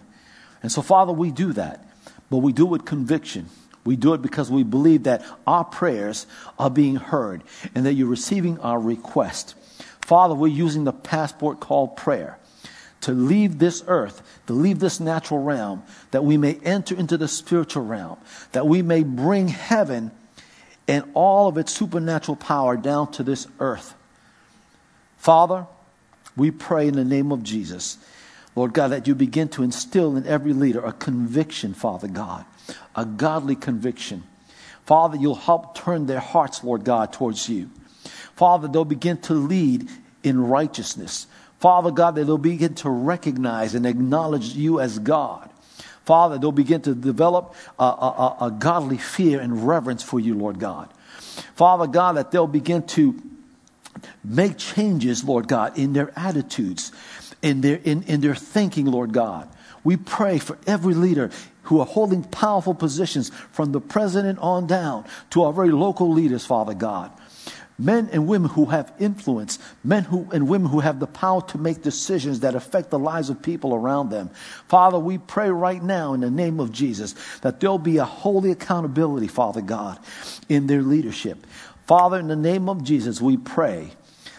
[0.61, 1.87] And so, Father, we do that,
[2.29, 3.49] but we do it with conviction.
[3.85, 6.25] We do it because we believe that our prayers
[6.57, 7.43] are being heard
[7.75, 9.53] and that you're receiving our request.
[10.01, 12.39] Father, we're using the passport called prayer
[13.01, 17.27] to leave this earth, to leave this natural realm, that we may enter into the
[17.27, 18.17] spiritual realm,
[18.53, 20.09] that we may bring heaven
[20.87, 23.93] and all of its supernatural power down to this earth.
[25.17, 25.67] Father,
[26.35, 27.99] we pray in the name of Jesus,
[28.55, 32.45] Lord God, that you begin to instill in every leader a conviction, Father God
[32.95, 34.23] a godly conviction.
[34.85, 37.69] Father, you'll help turn their hearts, Lord God, towards you.
[38.35, 39.89] Father, they'll begin to lead
[40.23, 41.27] in righteousness.
[41.59, 45.49] Father God, they'll begin to recognize and acknowledge you as God.
[46.05, 50.59] Father, they'll begin to develop a, a, a, godly fear and reverence for you, Lord
[50.59, 50.89] God.
[51.55, 53.19] Father God, that they'll begin to
[54.23, 56.91] make changes, Lord God, in their attitudes,
[57.41, 59.49] in their, in, in their thinking, Lord God.
[59.83, 61.31] We pray for every leader
[61.65, 66.45] who are holding powerful positions from the president on down to our very local leaders,
[66.45, 67.11] Father God
[67.77, 71.57] men and women who have influence, men who, and women who have the power to
[71.57, 74.29] make decisions that affect the lives of people around them.
[74.67, 78.51] Father, we pray right now in the name of Jesus that there'll be a holy
[78.51, 79.99] accountability, Father God,
[80.47, 81.45] in their leadership.
[81.85, 83.91] Father, in the name of Jesus, we pray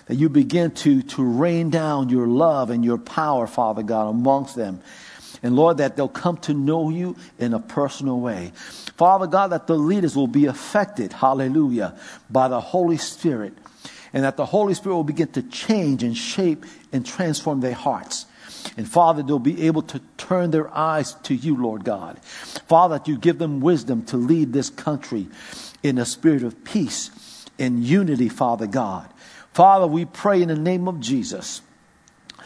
[0.07, 4.57] that you begin to, to rain down your love and your power, Father God, amongst
[4.57, 4.81] them.
[5.47, 8.51] And Lord, that they'll come to know you in a personal way.
[8.97, 11.97] Father God, that the leaders will be affected, hallelujah,
[12.29, 13.53] by the Holy Spirit.
[14.13, 18.27] And that the Holy Spirit will begin to change and shape and transform their hearts.
[18.77, 22.19] And Father, they'll be able to turn their eyes to you, Lord God.
[22.25, 25.29] Father, that you give them wisdom to lead this country
[25.85, 29.09] in a spirit of peace and unity, Father God.
[29.53, 31.63] Father, we pray in the name of Jesus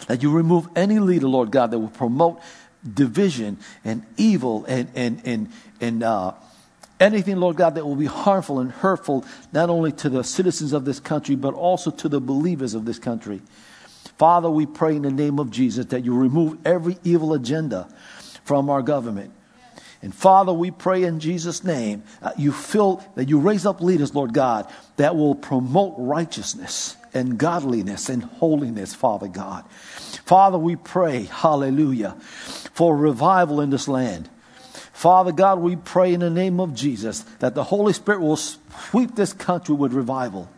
[0.07, 2.41] that you remove any leader, Lord God, that will promote
[2.95, 6.33] division and evil and, and, and, and uh,
[6.99, 10.85] anything, Lord God, that will be harmful and hurtful, not only to the citizens of
[10.85, 13.41] this country, but also to the believers of this country.
[14.19, 17.89] Father, we pray in the name of Jesus that you remove every evil agenda
[18.45, 19.33] from our government.
[20.03, 24.15] And Father, we pray in Jesus' name, uh, you fill, that you raise up leaders,
[24.15, 29.65] Lord God, that will promote righteousness and godliness and holiness, Father God.
[30.25, 32.17] Father, we pray, hallelujah,
[32.73, 34.29] for revival in this land.
[34.93, 39.15] Father God, we pray in the name of Jesus that the Holy Spirit will sweep
[39.15, 40.51] this country with revival.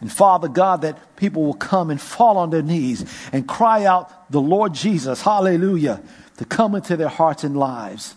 [0.00, 4.30] And Father God, that people will come and fall on their knees and cry out
[4.30, 6.02] the Lord Jesus, hallelujah,
[6.38, 8.14] to come into their hearts and lives.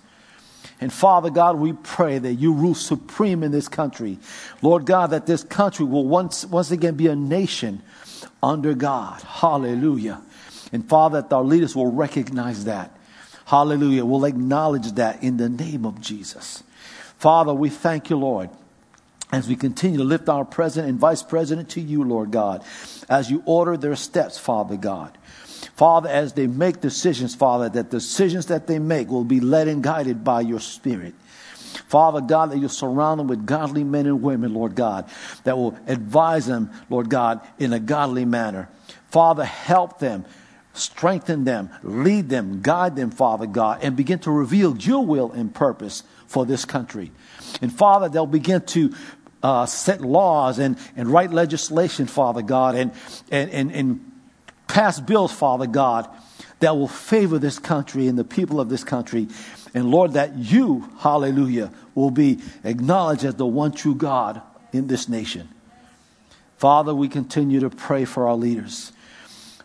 [0.79, 4.19] And Father God, we pray that you rule supreme in this country.
[4.61, 7.81] Lord God, that this country will once, once again be a nation
[8.41, 9.21] under God.
[9.21, 10.21] Hallelujah.
[10.71, 12.97] And Father, that our leaders will recognize that.
[13.45, 14.05] Hallelujah.
[14.05, 16.63] We'll acknowledge that in the name of Jesus.
[17.17, 18.49] Father, we thank you, Lord,
[19.31, 22.63] as we continue to lift our president and vice president to you, Lord God,
[23.09, 25.17] as you order their steps, Father God.
[25.75, 29.81] Father, as they make decisions, Father, that decisions that they make will be led and
[29.81, 31.13] guided by your Spirit.
[31.87, 35.09] Father God, that you surround them with godly men and women, Lord God,
[35.43, 38.69] that will advise them, Lord God, in a godly manner.
[39.09, 40.25] Father, help them,
[40.73, 45.53] strengthen them, lead them, guide them, Father God, and begin to reveal your will and
[45.53, 47.11] purpose for this country.
[47.61, 48.93] And Father, they'll begin to
[49.43, 52.91] uh, set laws and, and write legislation, Father God, and,
[53.29, 54.11] and, and, and
[54.67, 56.09] pass bills, Father God,
[56.59, 59.27] that will favor this country and the people of this country.
[59.73, 65.09] And Lord, that you, hallelujah, will be acknowledged as the one true God in this
[65.09, 65.49] nation.
[66.57, 68.93] Father, we continue to pray for our leaders.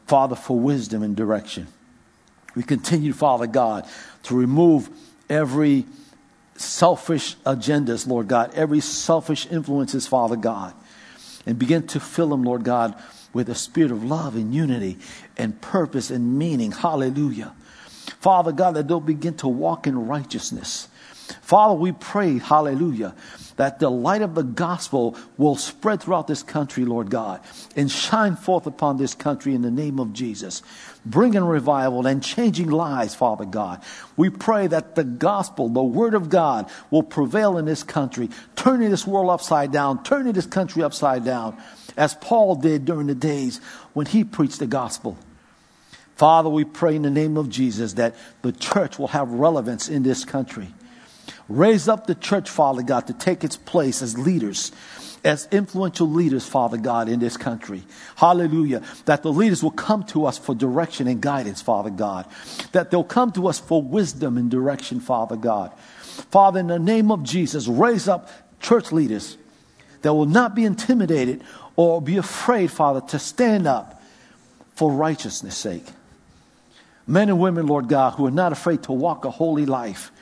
[0.09, 1.69] Father, for wisdom and direction.
[2.55, 3.87] We continue, Father God,
[4.25, 4.89] to remove
[5.29, 5.85] every
[6.57, 10.75] selfish agendas, Lord God, every selfish influences, Father God,
[11.47, 12.95] and begin to fill them, Lord God,
[13.33, 14.99] with a spirit of love and unity
[15.37, 16.73] and purpose and meaning.
[16.73, 17.53] Hallelujah.
[18.21, 20.89] Father God, that they'll begin to walk in righteousness.
[21.43, 23.15] Father, we pray, hallelujah,
[23.57, 27.41] that the light of the gospel will spread throughout this country, Lord God,
[27.77, 30.63] and shine forth upon this country in the name of Jesus,
[31.05, 33.83] bringing revival and changing lives, Father God.
[34.17, 38.91] We pray that the gospel, the word of God, will prevail in this country, turning
[38.91, 41.57] this world upside down, turning this country upside down
[41.97, 43.61] as Paul did during the days
[43.93, 45.19] when he preached the gospel.
[46.15, 50.03] Father, we pray in the name of Jesus that the church will have relevance in
[50.03, 50.69] this country.
[51.49, 54.71] Raise up the church, Father God, to take its place as leaders,
[55.25, 57.83] as influential leaders, Father God, in this country.
[58.17, 58.83] Hallelujah.
[59.07, 62.27] That the leaders will come to us for direction and guidance, Father God.
[62.73, 65.73] That they'll come to us for wisdom and direction, Father God.
[66.31, 68.29] Father, in the name of Jesus, raise up
[68.61, 69.39] church leaders
[70.03, 71.43] that will not be intimidated
[71.77, 74.03] or be afraid, Father, to stand up
[74.75, 75.87] for righteousness' sake.
[77.07, 80.13] Men and women, Lord God, who are not afraid to walk a holy life.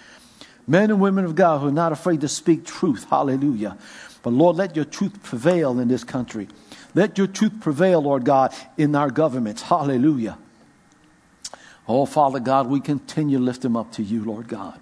[0.66, 3.06] Men and women of God who are not afraid to speak truth.
[3.08, 3.78] Hallelujah.
[4.22, 6.48] But Lord, let your truth prevail in this country.
[6.94, 9.62] Let your truth prevail, Lord God, in our governments.
[9.62, 10.38] Hallelujah.
[11.86, 14.80] Oh, Father God, we continue to lift them up to you, Lord God.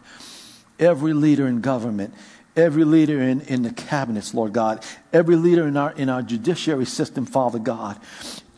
[0.79, 2.15] Every leader in government,
[2.57, 4.83] every leader in, in the cabinets, Lord God,
[5.13, 8.01] every leader in our, in our judiciary system, Father God,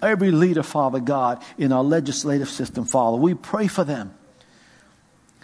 [0.00, 3.16] every leader, Father God, in our legislative system, Father.
[3.16, 4.14] We pray for them.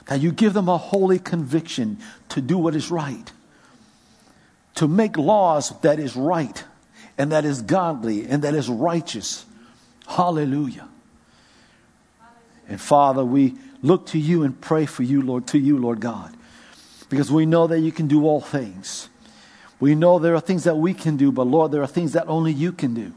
[0.07, 1.99] That you give them a holy conviction
[2.31, 3.33] to do what is right,
[4.75, 6.65] to make laws that is right,
[7.17, 9.45] and that is godly, and that is righteous.
[10.07, 10.89] Hallelujah.
[12.69, 16.37] And Father, we look to you and pray for you, Lord, to you, Lord God
[17.13, 19.11] because we know that you can do all things.
[19.79, 22.27] We know there are things that we can do, but Lord, there are things that
[22.27, 23.13] only you can do.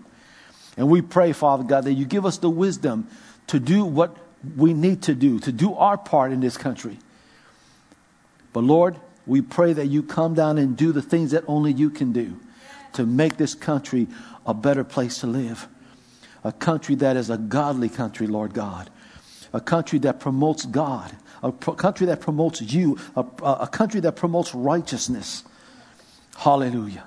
[0.76, 3.08] And we pray, Father God, that you give us the wisdom
[3.48, 4.14] to do what
[4.56, 6.98] we need to do, to do our part in this country.
[8.54, 11.89] But Lord, we pray that you come down and do the things that only you
[11.89, 12.39] can do
[12.93, 14.08] to make this country
[14.46, 15.68] a better place to live.
[16.43, 18.89] A country that is a godly country, Lord God.
[19.52, 21.12] A country that promotes God
[21.46, 25.43] a country that promotes you, a, a country that promotes righteousness.
[26.38, 27.06] Hallelujah.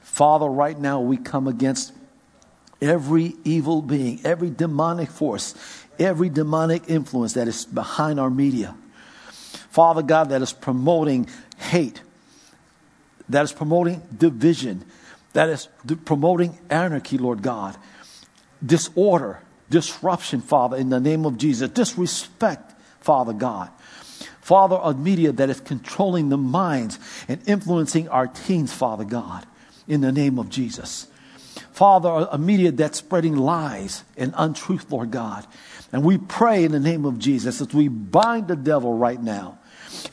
[0.00, 1.92] Father, right now we come against
[2.80, 5.54] every evil being, every demonic force,
[5.98, 8.74] every demonic influence that is behind our media.
[9.70, 12.02] Father God, that is promoting hate,
[13.28, 14.84] that is promoting division,
[15.32, 15.68] that is
[16.04, 17.76] promoting anarchy, Lord God,
[18.64, 19.40] disorder,
[19.70, 23.70] disruption, Father, in the name of Jesus, disrespect, Father God.
[24.42, 29.46] Father, of media that is controlling the minds and influencing our teens, Father God,
[29.86, 31.06] in the name of Jesus.
[31.72, 35.46] Father, a media that's spreading lies and untruth, Lord God.
[35.92, 39.58] And we pray in the name of Jesus as we bind the devil right now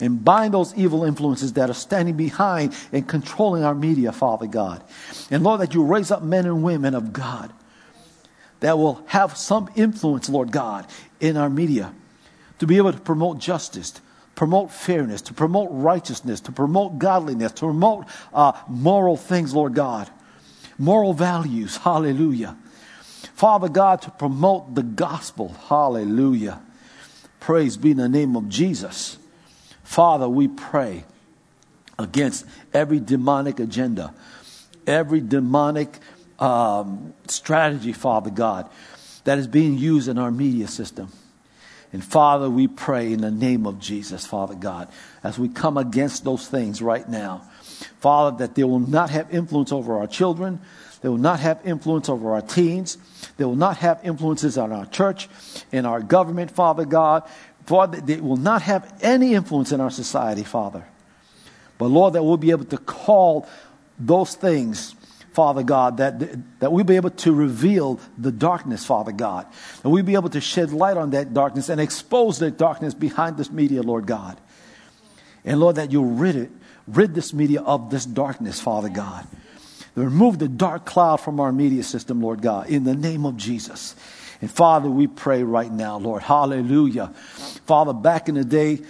[0.00, 4.84] and bind those evil influences that are standing behind and controlling our media, Father God.
[5.30, 7.52] And Lord, that you raise up men and women of God
[8.60, 10.86] that will have some influence, Lord God,
[11.18, 11.94] in our media
[12.58, 13.94] to be able to promote justice,
[14.34, 18.04] promote fairness, to promote righteousness, to promote godliness, to promote
[18.34, 20.10] uh, moral things, Lord God,
[20.78, 21.78] moral values.
[21.78, 22.56] Hallelujah.
[23.34, 25.54] Father God, to promote the gospel.
[25.68, 26.60] Hallelujah.
[27.38, 29.18] Praise be in the name of Jesus.
[29.82, 31.04] Father, we pray
[31.98, 34.14] against every demonic agenda,
[34.86, 35.98] every demonic
[36.38, 38.68] um, strategy, Father God,
[39.24, 41.10] that is being used in our media system.
[41.92, 44.88] And Father, we pray in the name of Jesus, Father God,
[45.24, 47.42] as we come against those things right now.
[48.00, 50.60] Father, that they will not have influence over our children.
[51.00, 52.98] They will not have influence over our teens.
[53.36, 55.28] They will not have influences on our church,
[55.72, 57.28] in our government, Father God.
[57.66, 60.84] Father, they will not have any influence in our society, Father.
[61.78, 63.48] But Lord, that we'll be able to call
[63.98, 64.94] those things
[65.32, 66.18] Father God, that,
[66.58, 69.46] that we'll be able to reveal the darkness, Father God.
[69.82, 73.36] That we'll be able to shed light on that darkness and expose that darkness behind
[73.36, 74.40] this media, Lord God.
[75.44, 76.50] And Lord, that you'll rid it,
[76.88, 79.26] rid this media of this darkness, Father God.
[80.04, 83.94] Remove the dark cloud from our media system, Lord God, in the name of Jesus.
[84.40, 87.08] And Father, we pray right now, Lord, hallelujah.
[87.66, 88.80] Father, back in the day,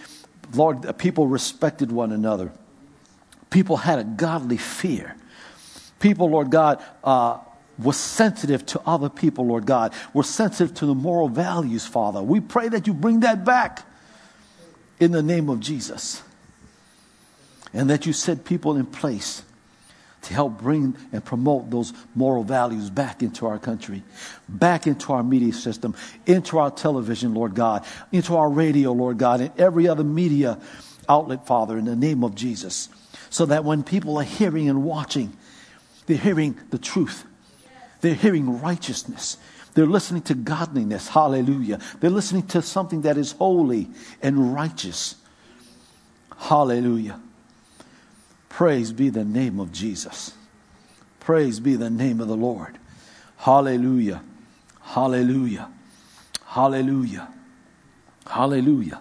[0.54, 2.52] Lord, people respected one another.
[3.50, 5.16] People had a godly fear
[6.00, 7.38] people, Lord God, uh,
[7.78, 9.94] were sensitive to other people, Lord God.
[10.12, 12.20] We're sensitive to the moral values, Father.
[12.20, 13.86] We pray that you bring that back
[14.98, 16.22] in the name of Jesus.
[17.72, 19.44] And that you set people in place
[20.22, 24.02] to help bring and promote those moral values back into our country,
[24.48, 25.94] back into our media system,
[26.26, 30.58] into our television, Lord God, into our radio, Lord God, and every other media
[31.08, 32.88] outlet, Father, in the name of Jesus.
[33.30, 35.36] So that when people are hearing and watching,
[36.06, 37.24] they're hearing the truth.
[38.00, 39.36] They're hearing righteousness.
[39.74, 41.08] They're listening to godliness.
[41.08, 41.78] Hallelujah.
[42.00, 43.88] They're listening to something that is holy
[44.20, 45.16] and righteous.
[46.36, 47.20] Hallelujah.
[48.50, 50.34] Praise be the name of Jesus.
[51.20, 52.76] Praise be the name of the Lord.
[53.38, 54.22] Hallelujah.
[54.82, 55.70] Hallelujah.
[56.44, 57.28] Hallelujah.
[58.26, 59.00] Hallelujah.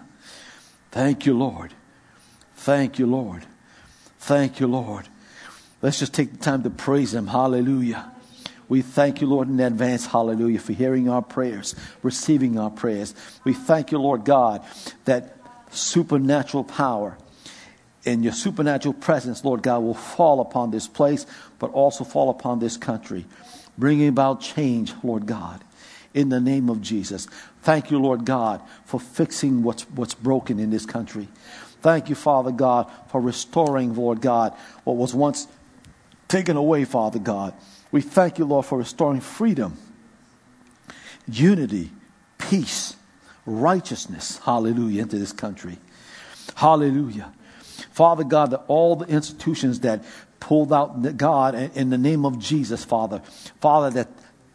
[0.92, 1.74] Thank you, Lord.
[2.56, 3.44] Thank you, Lord.
[4.18, 5.08] Thank you, Lord.
[5.82, 7.26] Let's just take the time to praise Him.
[7.26, 8.12] Hallelujah.
[8.68, 11.74] We thank you, Lord, in advance, hallelujah, for hearing our prayers,
[12.04, 13.14] receiving our prayers.
[13.42, 14.64] We thank you, Lord God,
[15.06, 15.36] that
[15.70, 17.18] supernatural power
[18.04, 21.26] and your supernatural presence, Lord God, will fall upon this place,
[21.58, 23.26] but also fall upon this country,
[23.76, 25.62] bringing about change, Lord God,
[26.14, 27.26] in the name of Jesus.
[27.62, 31.28] Thank you, Lord God, for fixing what's, what's broken in this country.
[31.82, 35.46] Thank you, Father God, for restoring, Lord God, what was once
[36.28, 37.54] taken away, Father God.
[37.92, 39.76] We thank you, Lord, for restoring freedom,
[41.26, 41.90] unity,
[42.38, 42.96] peace,
[43.46, 45.78] righteousness, hallelujah, into this country.
[46.54, 47.32] Hallelujah.
[48.00, 50.02] Father God, that all the institutions that
[50.40, 53.20] pulled out God in the name of Jesus, Father,
[53.60, 54.08] Father, that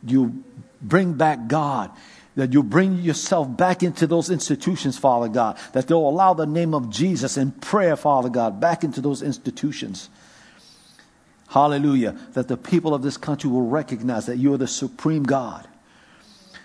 [0.03, 0.43] you
[0.81, 1.91] bring back God
[2.33, 6.73] that you bring yourself back into those institutions, Father God, that they'll allow the name
[6.73, 10.09] of Jesus and prayer, Father God, back into those institutions.
[11.47, 12.17] Hallelujah.
[12.33, 15.67] That the people of this country will recognize that you are the supreme God,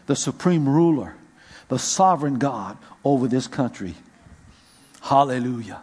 [0.07, 1.15] the supreme ruler,
[1.69, 3.97] the sovereign God over this country.
[5.03, 5.83] Hallelujah.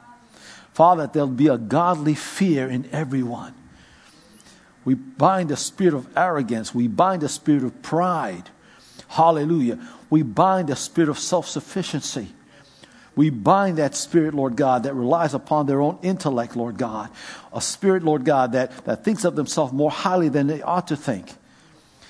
[0.78, 3.56] Father, there'll be a godly fear in everyone.
[4.86, 8.52] We bind the spirit of arrogance, we bind the spirit of pride.
[9.08, 9.80] Hallelujah.
[10.12, 12.28] We bind the spirit of self sufficiency.
[13.16, 17.10] We bind that spirit, Lord God, that relies upon their own intellect, Lord God.
[17.52, 20.96] A spirit, Lord God, that, that thinks of themselves more highly than they ought to
[20.96, 21.34] think.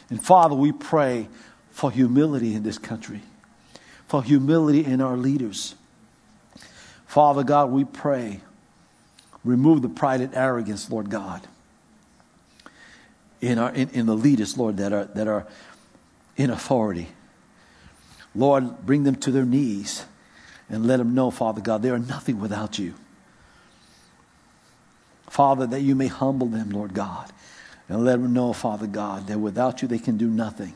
[0.10, 1.30] And Father, we pray
[1.72, 3.22] for humility in this country,
[4.10, 5.76] for humility in our leaders.
[7.06, 8.42] Father God, we pray,
[9.48, 11.48] remove the pride and arrogance, Lord God,
[13.42, 15.48] in, our, in, in the leaders, Lord, that are, that are
[16.36, 17.08] in authority.
[18.36, 20.06] Lord, bring them to their knees
[20.70, 22.94] and let them know, Father God, they are nothing without you.
[25.30, 27.32] Father, that you may humble them, Lord God,
[27.90, 30.74] and let them know, Father God, that without you they can do nothing.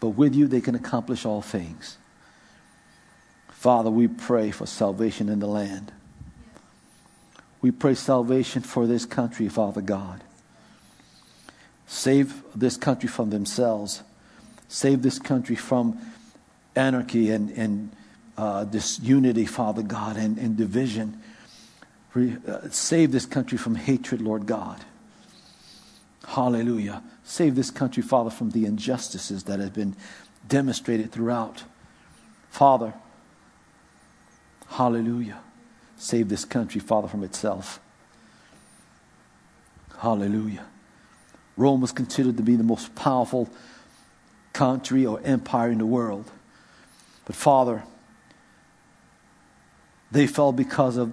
[0.00, 1.96] But with you they can accomplish all things.
[3.48, 5.92] Father, we pray for salvation in the land.
[7.60, 10.22] We pray salvation for this country, Father God.
[11.86, 14.02] Save this country from themselves.
[14.68, 15.98] Save this country from
[16.76, 17.90] anarchy and, and
[18.36, 21.20] uh, disunity, Father God, and, and division.
[22.14, 24.84] Re, uh, save this country from hatred, Lord God.
[26.26, 27.02] Hallelujah.
[27.24, 29.96] Save this country, Father, from the injustices that have been
[30.46, 31.64] demonstrated throughout.
[32.50, 32.94] Father,
[34.68, 35.40] hallelujah.
[35.98, 37.80] Save this country, Father, from itself.
[39.98, 40.64] Hallelujah.
[41.56, 43.50] Rome was considered to be the most powerful
[44.52, 46.30] country or empire in the world.
[47.24, 47.82] But, Father,
[50.12, 51.12] they fell because of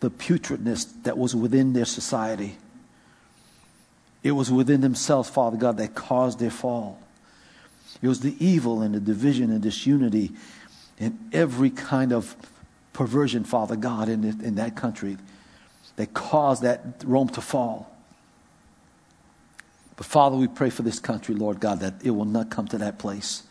[0.00, 2.56] the putridness that was within their society.
[4.24, 7.00] It was within themselves, Father God, that caused their fall.
[8.02, 10.32] It was the evil and the division and disunity
[10.98, 12.36] and every kind of
[12.94, 15.18] perversion, Father God, in, in that country
[15.96, 17.90] that caused that Rome to fall.
[19.96, 22.78] But Father, we pray for this country, Lord God, that it will not come to
[22.78, 23.42] that place.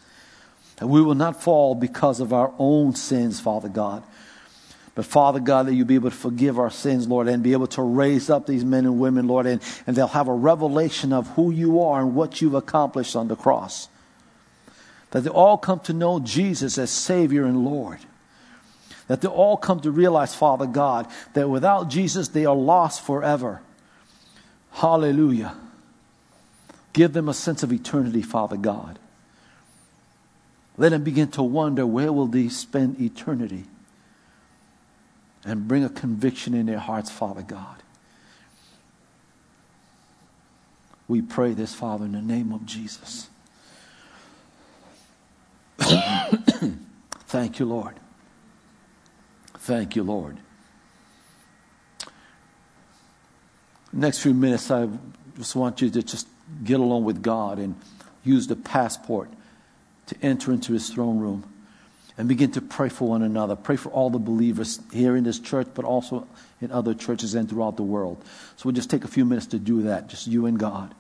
[0.78, 4.04] That we will not fall because of our own sins, Father God.
[4.96, 7.68] But Father God, that you be able to forgive our sins, Lord, and be able
[7.68, 11.28] to raise up these men and women, Lord, and, and they'll have a revelation of
[11.30, 13.88] who you are and what you've accomplished on the cross.
[15.12, 18.00] That they all come to know Jesus as Savior and Lord.
[19.08, 23.62] That they all come to realize, Father God, that without Jesus they are lost forever.
[24.72, 25.56] Hallelujah.
[26.94, 29.00] Give them a sense of eternity, Father God.
[30.78, 33.66] Let them begin to wonder where will they spend eternity?
[35.46, 37.84] And bring a conviction in their hearts, Father God.
[41.08, 43.28] We pray this, Father, in the name of Jesus.
[47.28, 47.96] Thank you, Lord.
[49.64, 50.40] Thank you, Lord.
[53.94, 54.90] Next few minutes, I
[55.38, 56.28] just want you to just
[56.66, 57.76] get along with God and
[58.26, 59.30] use the passport
[60.08, 61.46] to enter into his throne room
[62.18, 63.56] and begin to pray for one another.
[63.56, 66.28] Pray for all the believers here in this church, but also
[66.60, 68.22] in other churches and throughout the world.
[68.58, 70.94] So we'll just take a few minutes to do that, just you and God.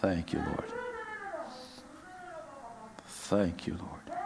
[0.00, 0.77] Thank you, Lord.
[3.28, 4.18] Thank you, Lord.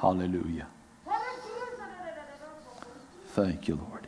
[0.00, 0.68] Hallelujah.
[3.30, 4.06] Thank you, Lord.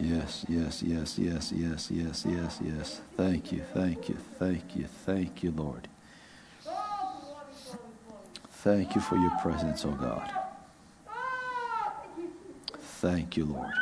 [0.00, 3.00] Yes, yes, yes, yes, yes, yes, yes, yes.
[3.18, 5.88] Thank you, thank you, thank you, thank you, Lord.
[8.50, 10.32] Thank you for your presence, oh God.
[12.80, 13.74] Thank you, Lord.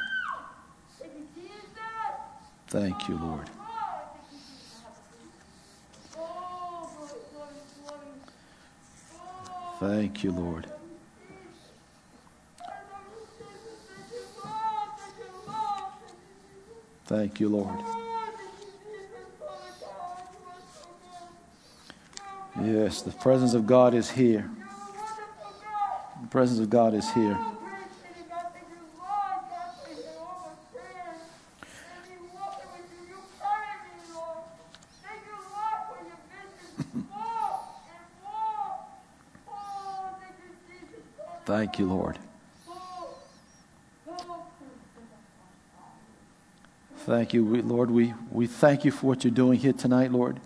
[2.66, 3.48] Thank you, Lord.
[9.80, 10.66] Thank you, Lord.
[17.06, 17.78] Thank you, Lord.
[22.62, 24.48] Yes, the presence of God is here.
[26.22, 27.38] The presence of God is here.
[41.74, 42.18] Thank you, Lord.
[46.98, 47.90] Thank you, Lord.
[47.90, 50.38] We, we thank you for what you're doing here tonight, Lord.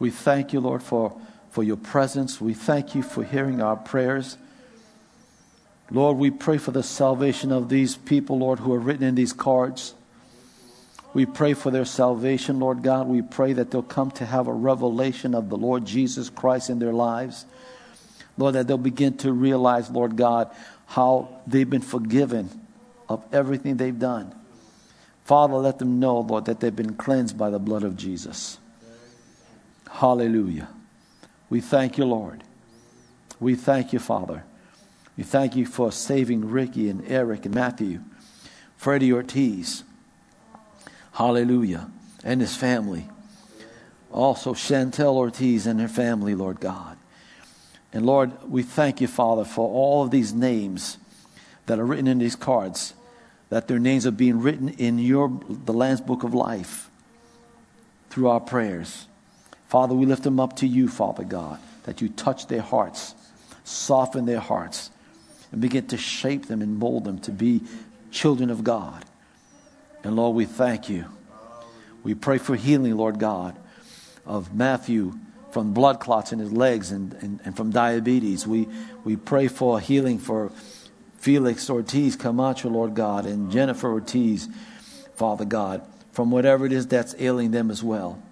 [0.00, 1.16] We thank you, Lord, for,
[1.50, 2.40] for your presence.
[2.40, 4.36] We thank you for hearing our prayers.
[5.88, 9.32] Lord, we pray for the salvation of these people, Lord, who are written in these
[9.32, 9.94] cards.
[11.14, 13.06] We pray for their salvation, Lord God.
[13.06, 16.80] We pray that they'll come to have a revelation of the Lord Jesus Christ in
[16.80, 17.46] their lives.
[18.38, 20.50] Lord, that they'll begin to realize, Lord God,
[20.86, 22.48] how they've been forgiven
[23.08, 24.34] of everything they've done.
[25.24, 28.58] Father, let them know, Lord, that they've been cleansed by the blood of Jesus.
[29.90, 30.68] Hallelujah.
[31.50, 32.44] We thank you, Lord.
[33.40, 34.44] We thank you, Father.
[35.16, 38.00] We thank you for saving Ricky and Eric and Matthew,
[38.76, 39.82] Freddie Ortiz.
[41.12, 41.90] Hallelujah.
[42.22, 43.08] And his family.
[44.12, 46.97] Also, Chantel Ortiz and her family, Lord God.
[47.92, 50.98] And Lord, we thank you, Father, for all of these names
[51.66, 52.94] that are written in these cards
[53.50, 56.90] that their names are being written in your the Lamb's book of life
[58.10, 59.06] through our prayers.
[59.68, 63.14] Father, we lift them up to you, Father God, that you touch their hearts,
[63.64, 64.90] soften their hearts,
[65.52, 67.62] and begin to shape them and mold them to be
[68.10, 69.04] children of God.
[70.04, 71.06] And Lord, we thank you.
[72.02, 73.56] We pray for healing, Lord God,
[74.24, 75.18] of Matthew
[75.58, 78.46] from blood clots in his legs and, and, and from diabetes.
[78.46, 78.68] We,
[79.02, 80.52] we pray for healing for
[81.16, 84.48] Felix Ortiz Camacho, Lord God, and Jennifer Ortiz,
[85.16, 85.82] Father God,
[86.12, 88.22] from whatever it is that's ailing them as well.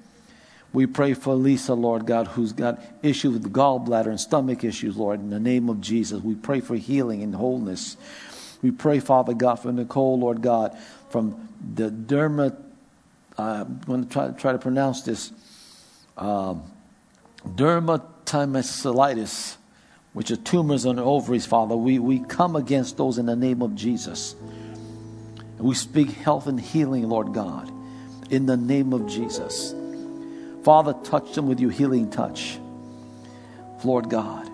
[0.72, 5.18] We pray for Lisa, Lord God, who's got issues with gallbladder and stomach issues, Lord,
[5.18, 6.22] in the name of Jesus.
[6.22, 7.96] We pray for healing and wholeness.
[8.62, 10.78] We pray, Father God, for Nicole, Lord God,
[11.10, 12.56] from the derma,
[13.36, 15.32] uh, I'm going to try, try to pronounce this,
[16.16, 16.62] um,
[17.54, 19.56] dermatomyositis
[20.16, 23.60] which are tumors on the ovaries, Father, we, we come against those in the name
[23.60, 24.34] of Jesus.
[25.58, 27.70] We speak health and healing, Lord God,
[28.30, 29.74] in the name of Jesus.
[30.64, 32.58] Father, touch them with your healing touch,
[33.84, 34.48] Lord God.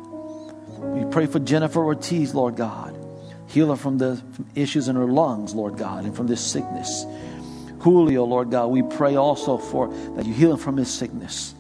[0.79, 2.99] We pray for Jennifer Ortiz, Lord God.
[3.47, 4.21] Heal her from the
[4.57, 7.07] issues in her lungs, Lord God, and from this sickness.
[7.79, 11.55] Julio, Lord God, we pray also for that you heal him from his sickness.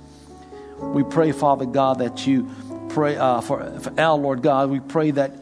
[0.82, 2.50] We pray, Father God, that you
[2.90, 4.70] pray uh, for, for Al, Lord God.
[4.70, 5.32] We pray that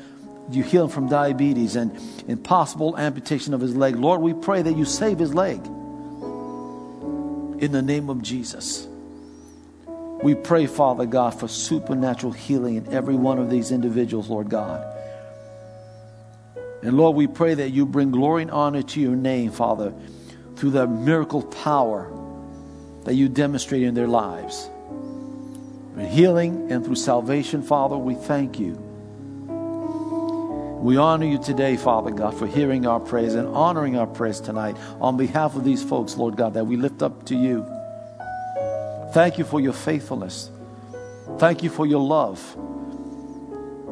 [0.51, 3.97] you heal him from diabetes and impossible amputation of his leg.
[3.97, 5.65] Lord, we pray that you save his leg.
[7.61, 8.87] In the name of Jesus.
[10.23, 14.87] We pray, Father God, for supernatural healing in every one of these individuals, Lord God.
[16.83, 19.93] And Lord, we pray that you bring glory and honor to your name, Father,
[20.57, 22.13] through the miracle power
[23.05, 24.69] that you demonstrate in their lives
[26.01, 28.73] healing and through salvation, Father, we thank you.
[30.81, 34.77] We honor you today, Father God, for hearing our prayers and honoring our prayers tonight
[34.99, 37.67] on behalf of these folks, Lord God, that we lift up to you.
[39.13, 40.51] Thank you for your faithfulness.
[41.39, 42.41] Thank you for your love.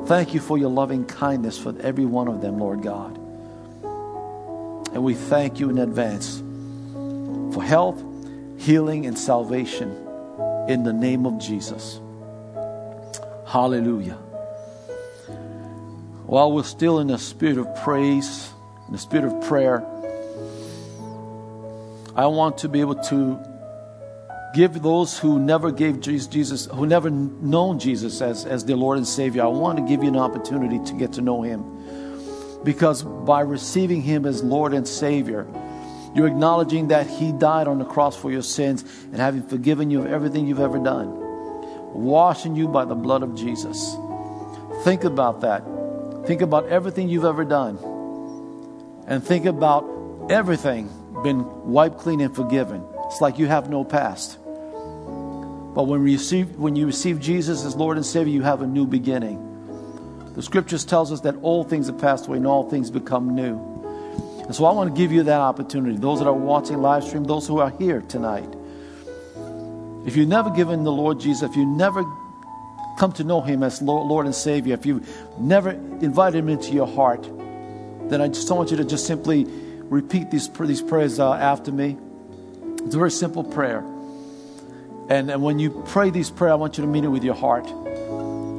[0.06, 3.16] Thank you for your loving kindness for every one of them, Lord God.
[4.94, 6.38] And we thank you in advance
[7.54, 8.02] for health,
[8.56, 10.07] healing, and salvation
[10.68, 12.00] in the name of Jesus.
[13.46, 14.18] Hallelujah.
[16.26, 18.50] While we're still in the spirit of praise,
[18.86, 19.82] in the spirit of prayer,
[22.14, 23.38] I want to be able to
[24.54, 29.06] give those who never gave Jesus, who never known Jesus as, as their Lord and
[29.06, 31.64] Savior, I want to give you an opportunity to get to know Him.
[32.62, 35.46] Because by receiving Him as Lord and Savior,
[36.14, 40.00] you're acknowledging that He died on the cross for your sins and having forgiven you
[40.00, 41.08] of everything you've ever done,
[41.94, 43.96] washing you by the blood of Jesus.
[44.84, 45.64] Think about that.
[46.26, 47.78] Think about everything you've ever done.
[49.06, 49.88] And think about
[50.30, 50.90] everything
[51.22, 52.84] been wiped clean and forgiven.
[53.06, 54.38] It's like you have no past.
[54.42, 58.86] But when, receive, when you receive Jesus as Lord and Savior, you have a new
[58.86, 59.44] beginning.
[60.34, 63.77] The scriptures tells us that all things have passed away and all things become new.
[64.48, 65.98] And so I want to give you that opportunity.
[65.98, 68.48] Those that are watching live stream, those who are here tonight.
[70.06, 72.02] If you've never given the Lord Jesus, if you never
[72.98, 75.06] come to know Him as Lord and Savior, if you've
[75.38, 77.28] never invited Him into your heart,
[78.08, 81.98] then I just want you to just simply repeat these, these prayers uh, after me.
[82.86, 83.80] It's a very simple prayer.
[85.10, 87.34] And, and when you pray these prayers, I want you to mean it with your
[87.34, 87.66] heart.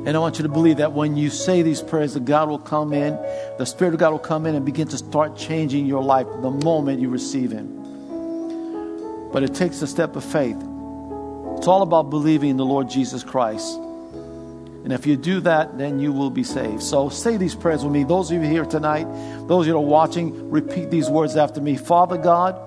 [0.10, 2.58] And I want you to believe that when you say these prayers, that God will
[2.58, 3.14] come in,
[3.60, 6.50] the Spirit of God will come in and begin to start changing your life the
[6.50, 9.30] moment you receive Him.
[9.32, 10.56] But it takes a step of faith.
[10.56, 13.78] It's all about believing in the Lord Jesus Christ.
[13.78, 16.82] And if you do that, then you will be saved.
[16.82, 18.04] So say these prayers with me.
[18.04, 19.06] Those of you here tonight,
[19.48, 21.78] those of you that are watching, repeat these words after me.
[21.78, 22.60] Father God,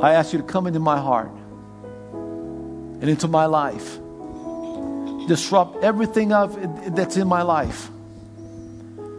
[0.00, 1.32] I ask you to come into my heart
[2.14, 3.98] and into my life.
[5.30, 7.88] Disrupt everything of, that's in my life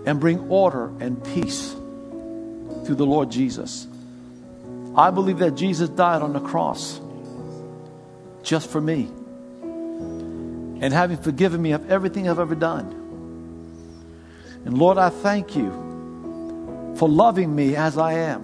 [0.06, 3.88] and bring order and peace through the Lord Jesus.
[4.94, 7.00] I believe that Jesus died on the cross
[8.44, 9.04] just for me
[10.82, 12.88] and having forgiven me of everything I've ever done.
[14.66, 15.72] And Lord, I thank you
[16.98, 18.44] for loving me as I am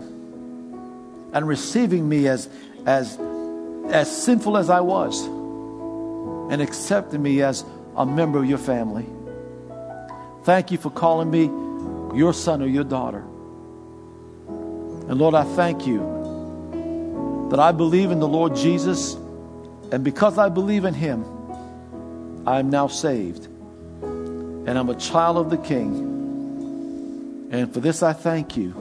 [1.34, 2.48] and receiving me as,
[2.86, 3.20] as,
[3.90, 5.28] as sinful as I was
[6.50, 7.64] and accepting me as
[7.96, 9.06] a member of your family.
[10.44, 11.46] Thank you for calling me
[12.18, 13.26] your son or your daughter.
[14.48, 19.16] And Lord, I thank you that I believe in the Lord Jesus,
[19.92, 21.26] and because I believe in him,
[22.46, 23.46] I am now saved.
[23.46, 27.50] And I'm a child of the King.
[27.52, 28.74] And for this I thank you.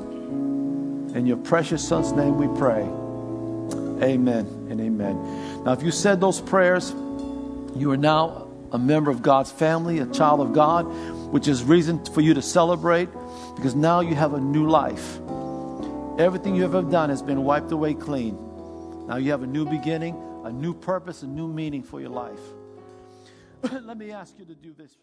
[1.15, 2.83] In your precious Son's name we pray.
[4.05, 5.65] Amen and amen.
[5.65, 6.93] Now, if you said those prayers,
[7.81, 10.83] you are now a member of God's family, a child of God,
[11.33, 13.09] which is reason for you to celebrate
[13.55, 15.21] because now you have a new life.
[16.19, 18.37] Everything you have ever done has been wiped away clean.
[19.07, 22.41] Now you have a new beginning, a new purpose, a new meaning for your life.
[23.71, 24.97] Let me ask you to do this.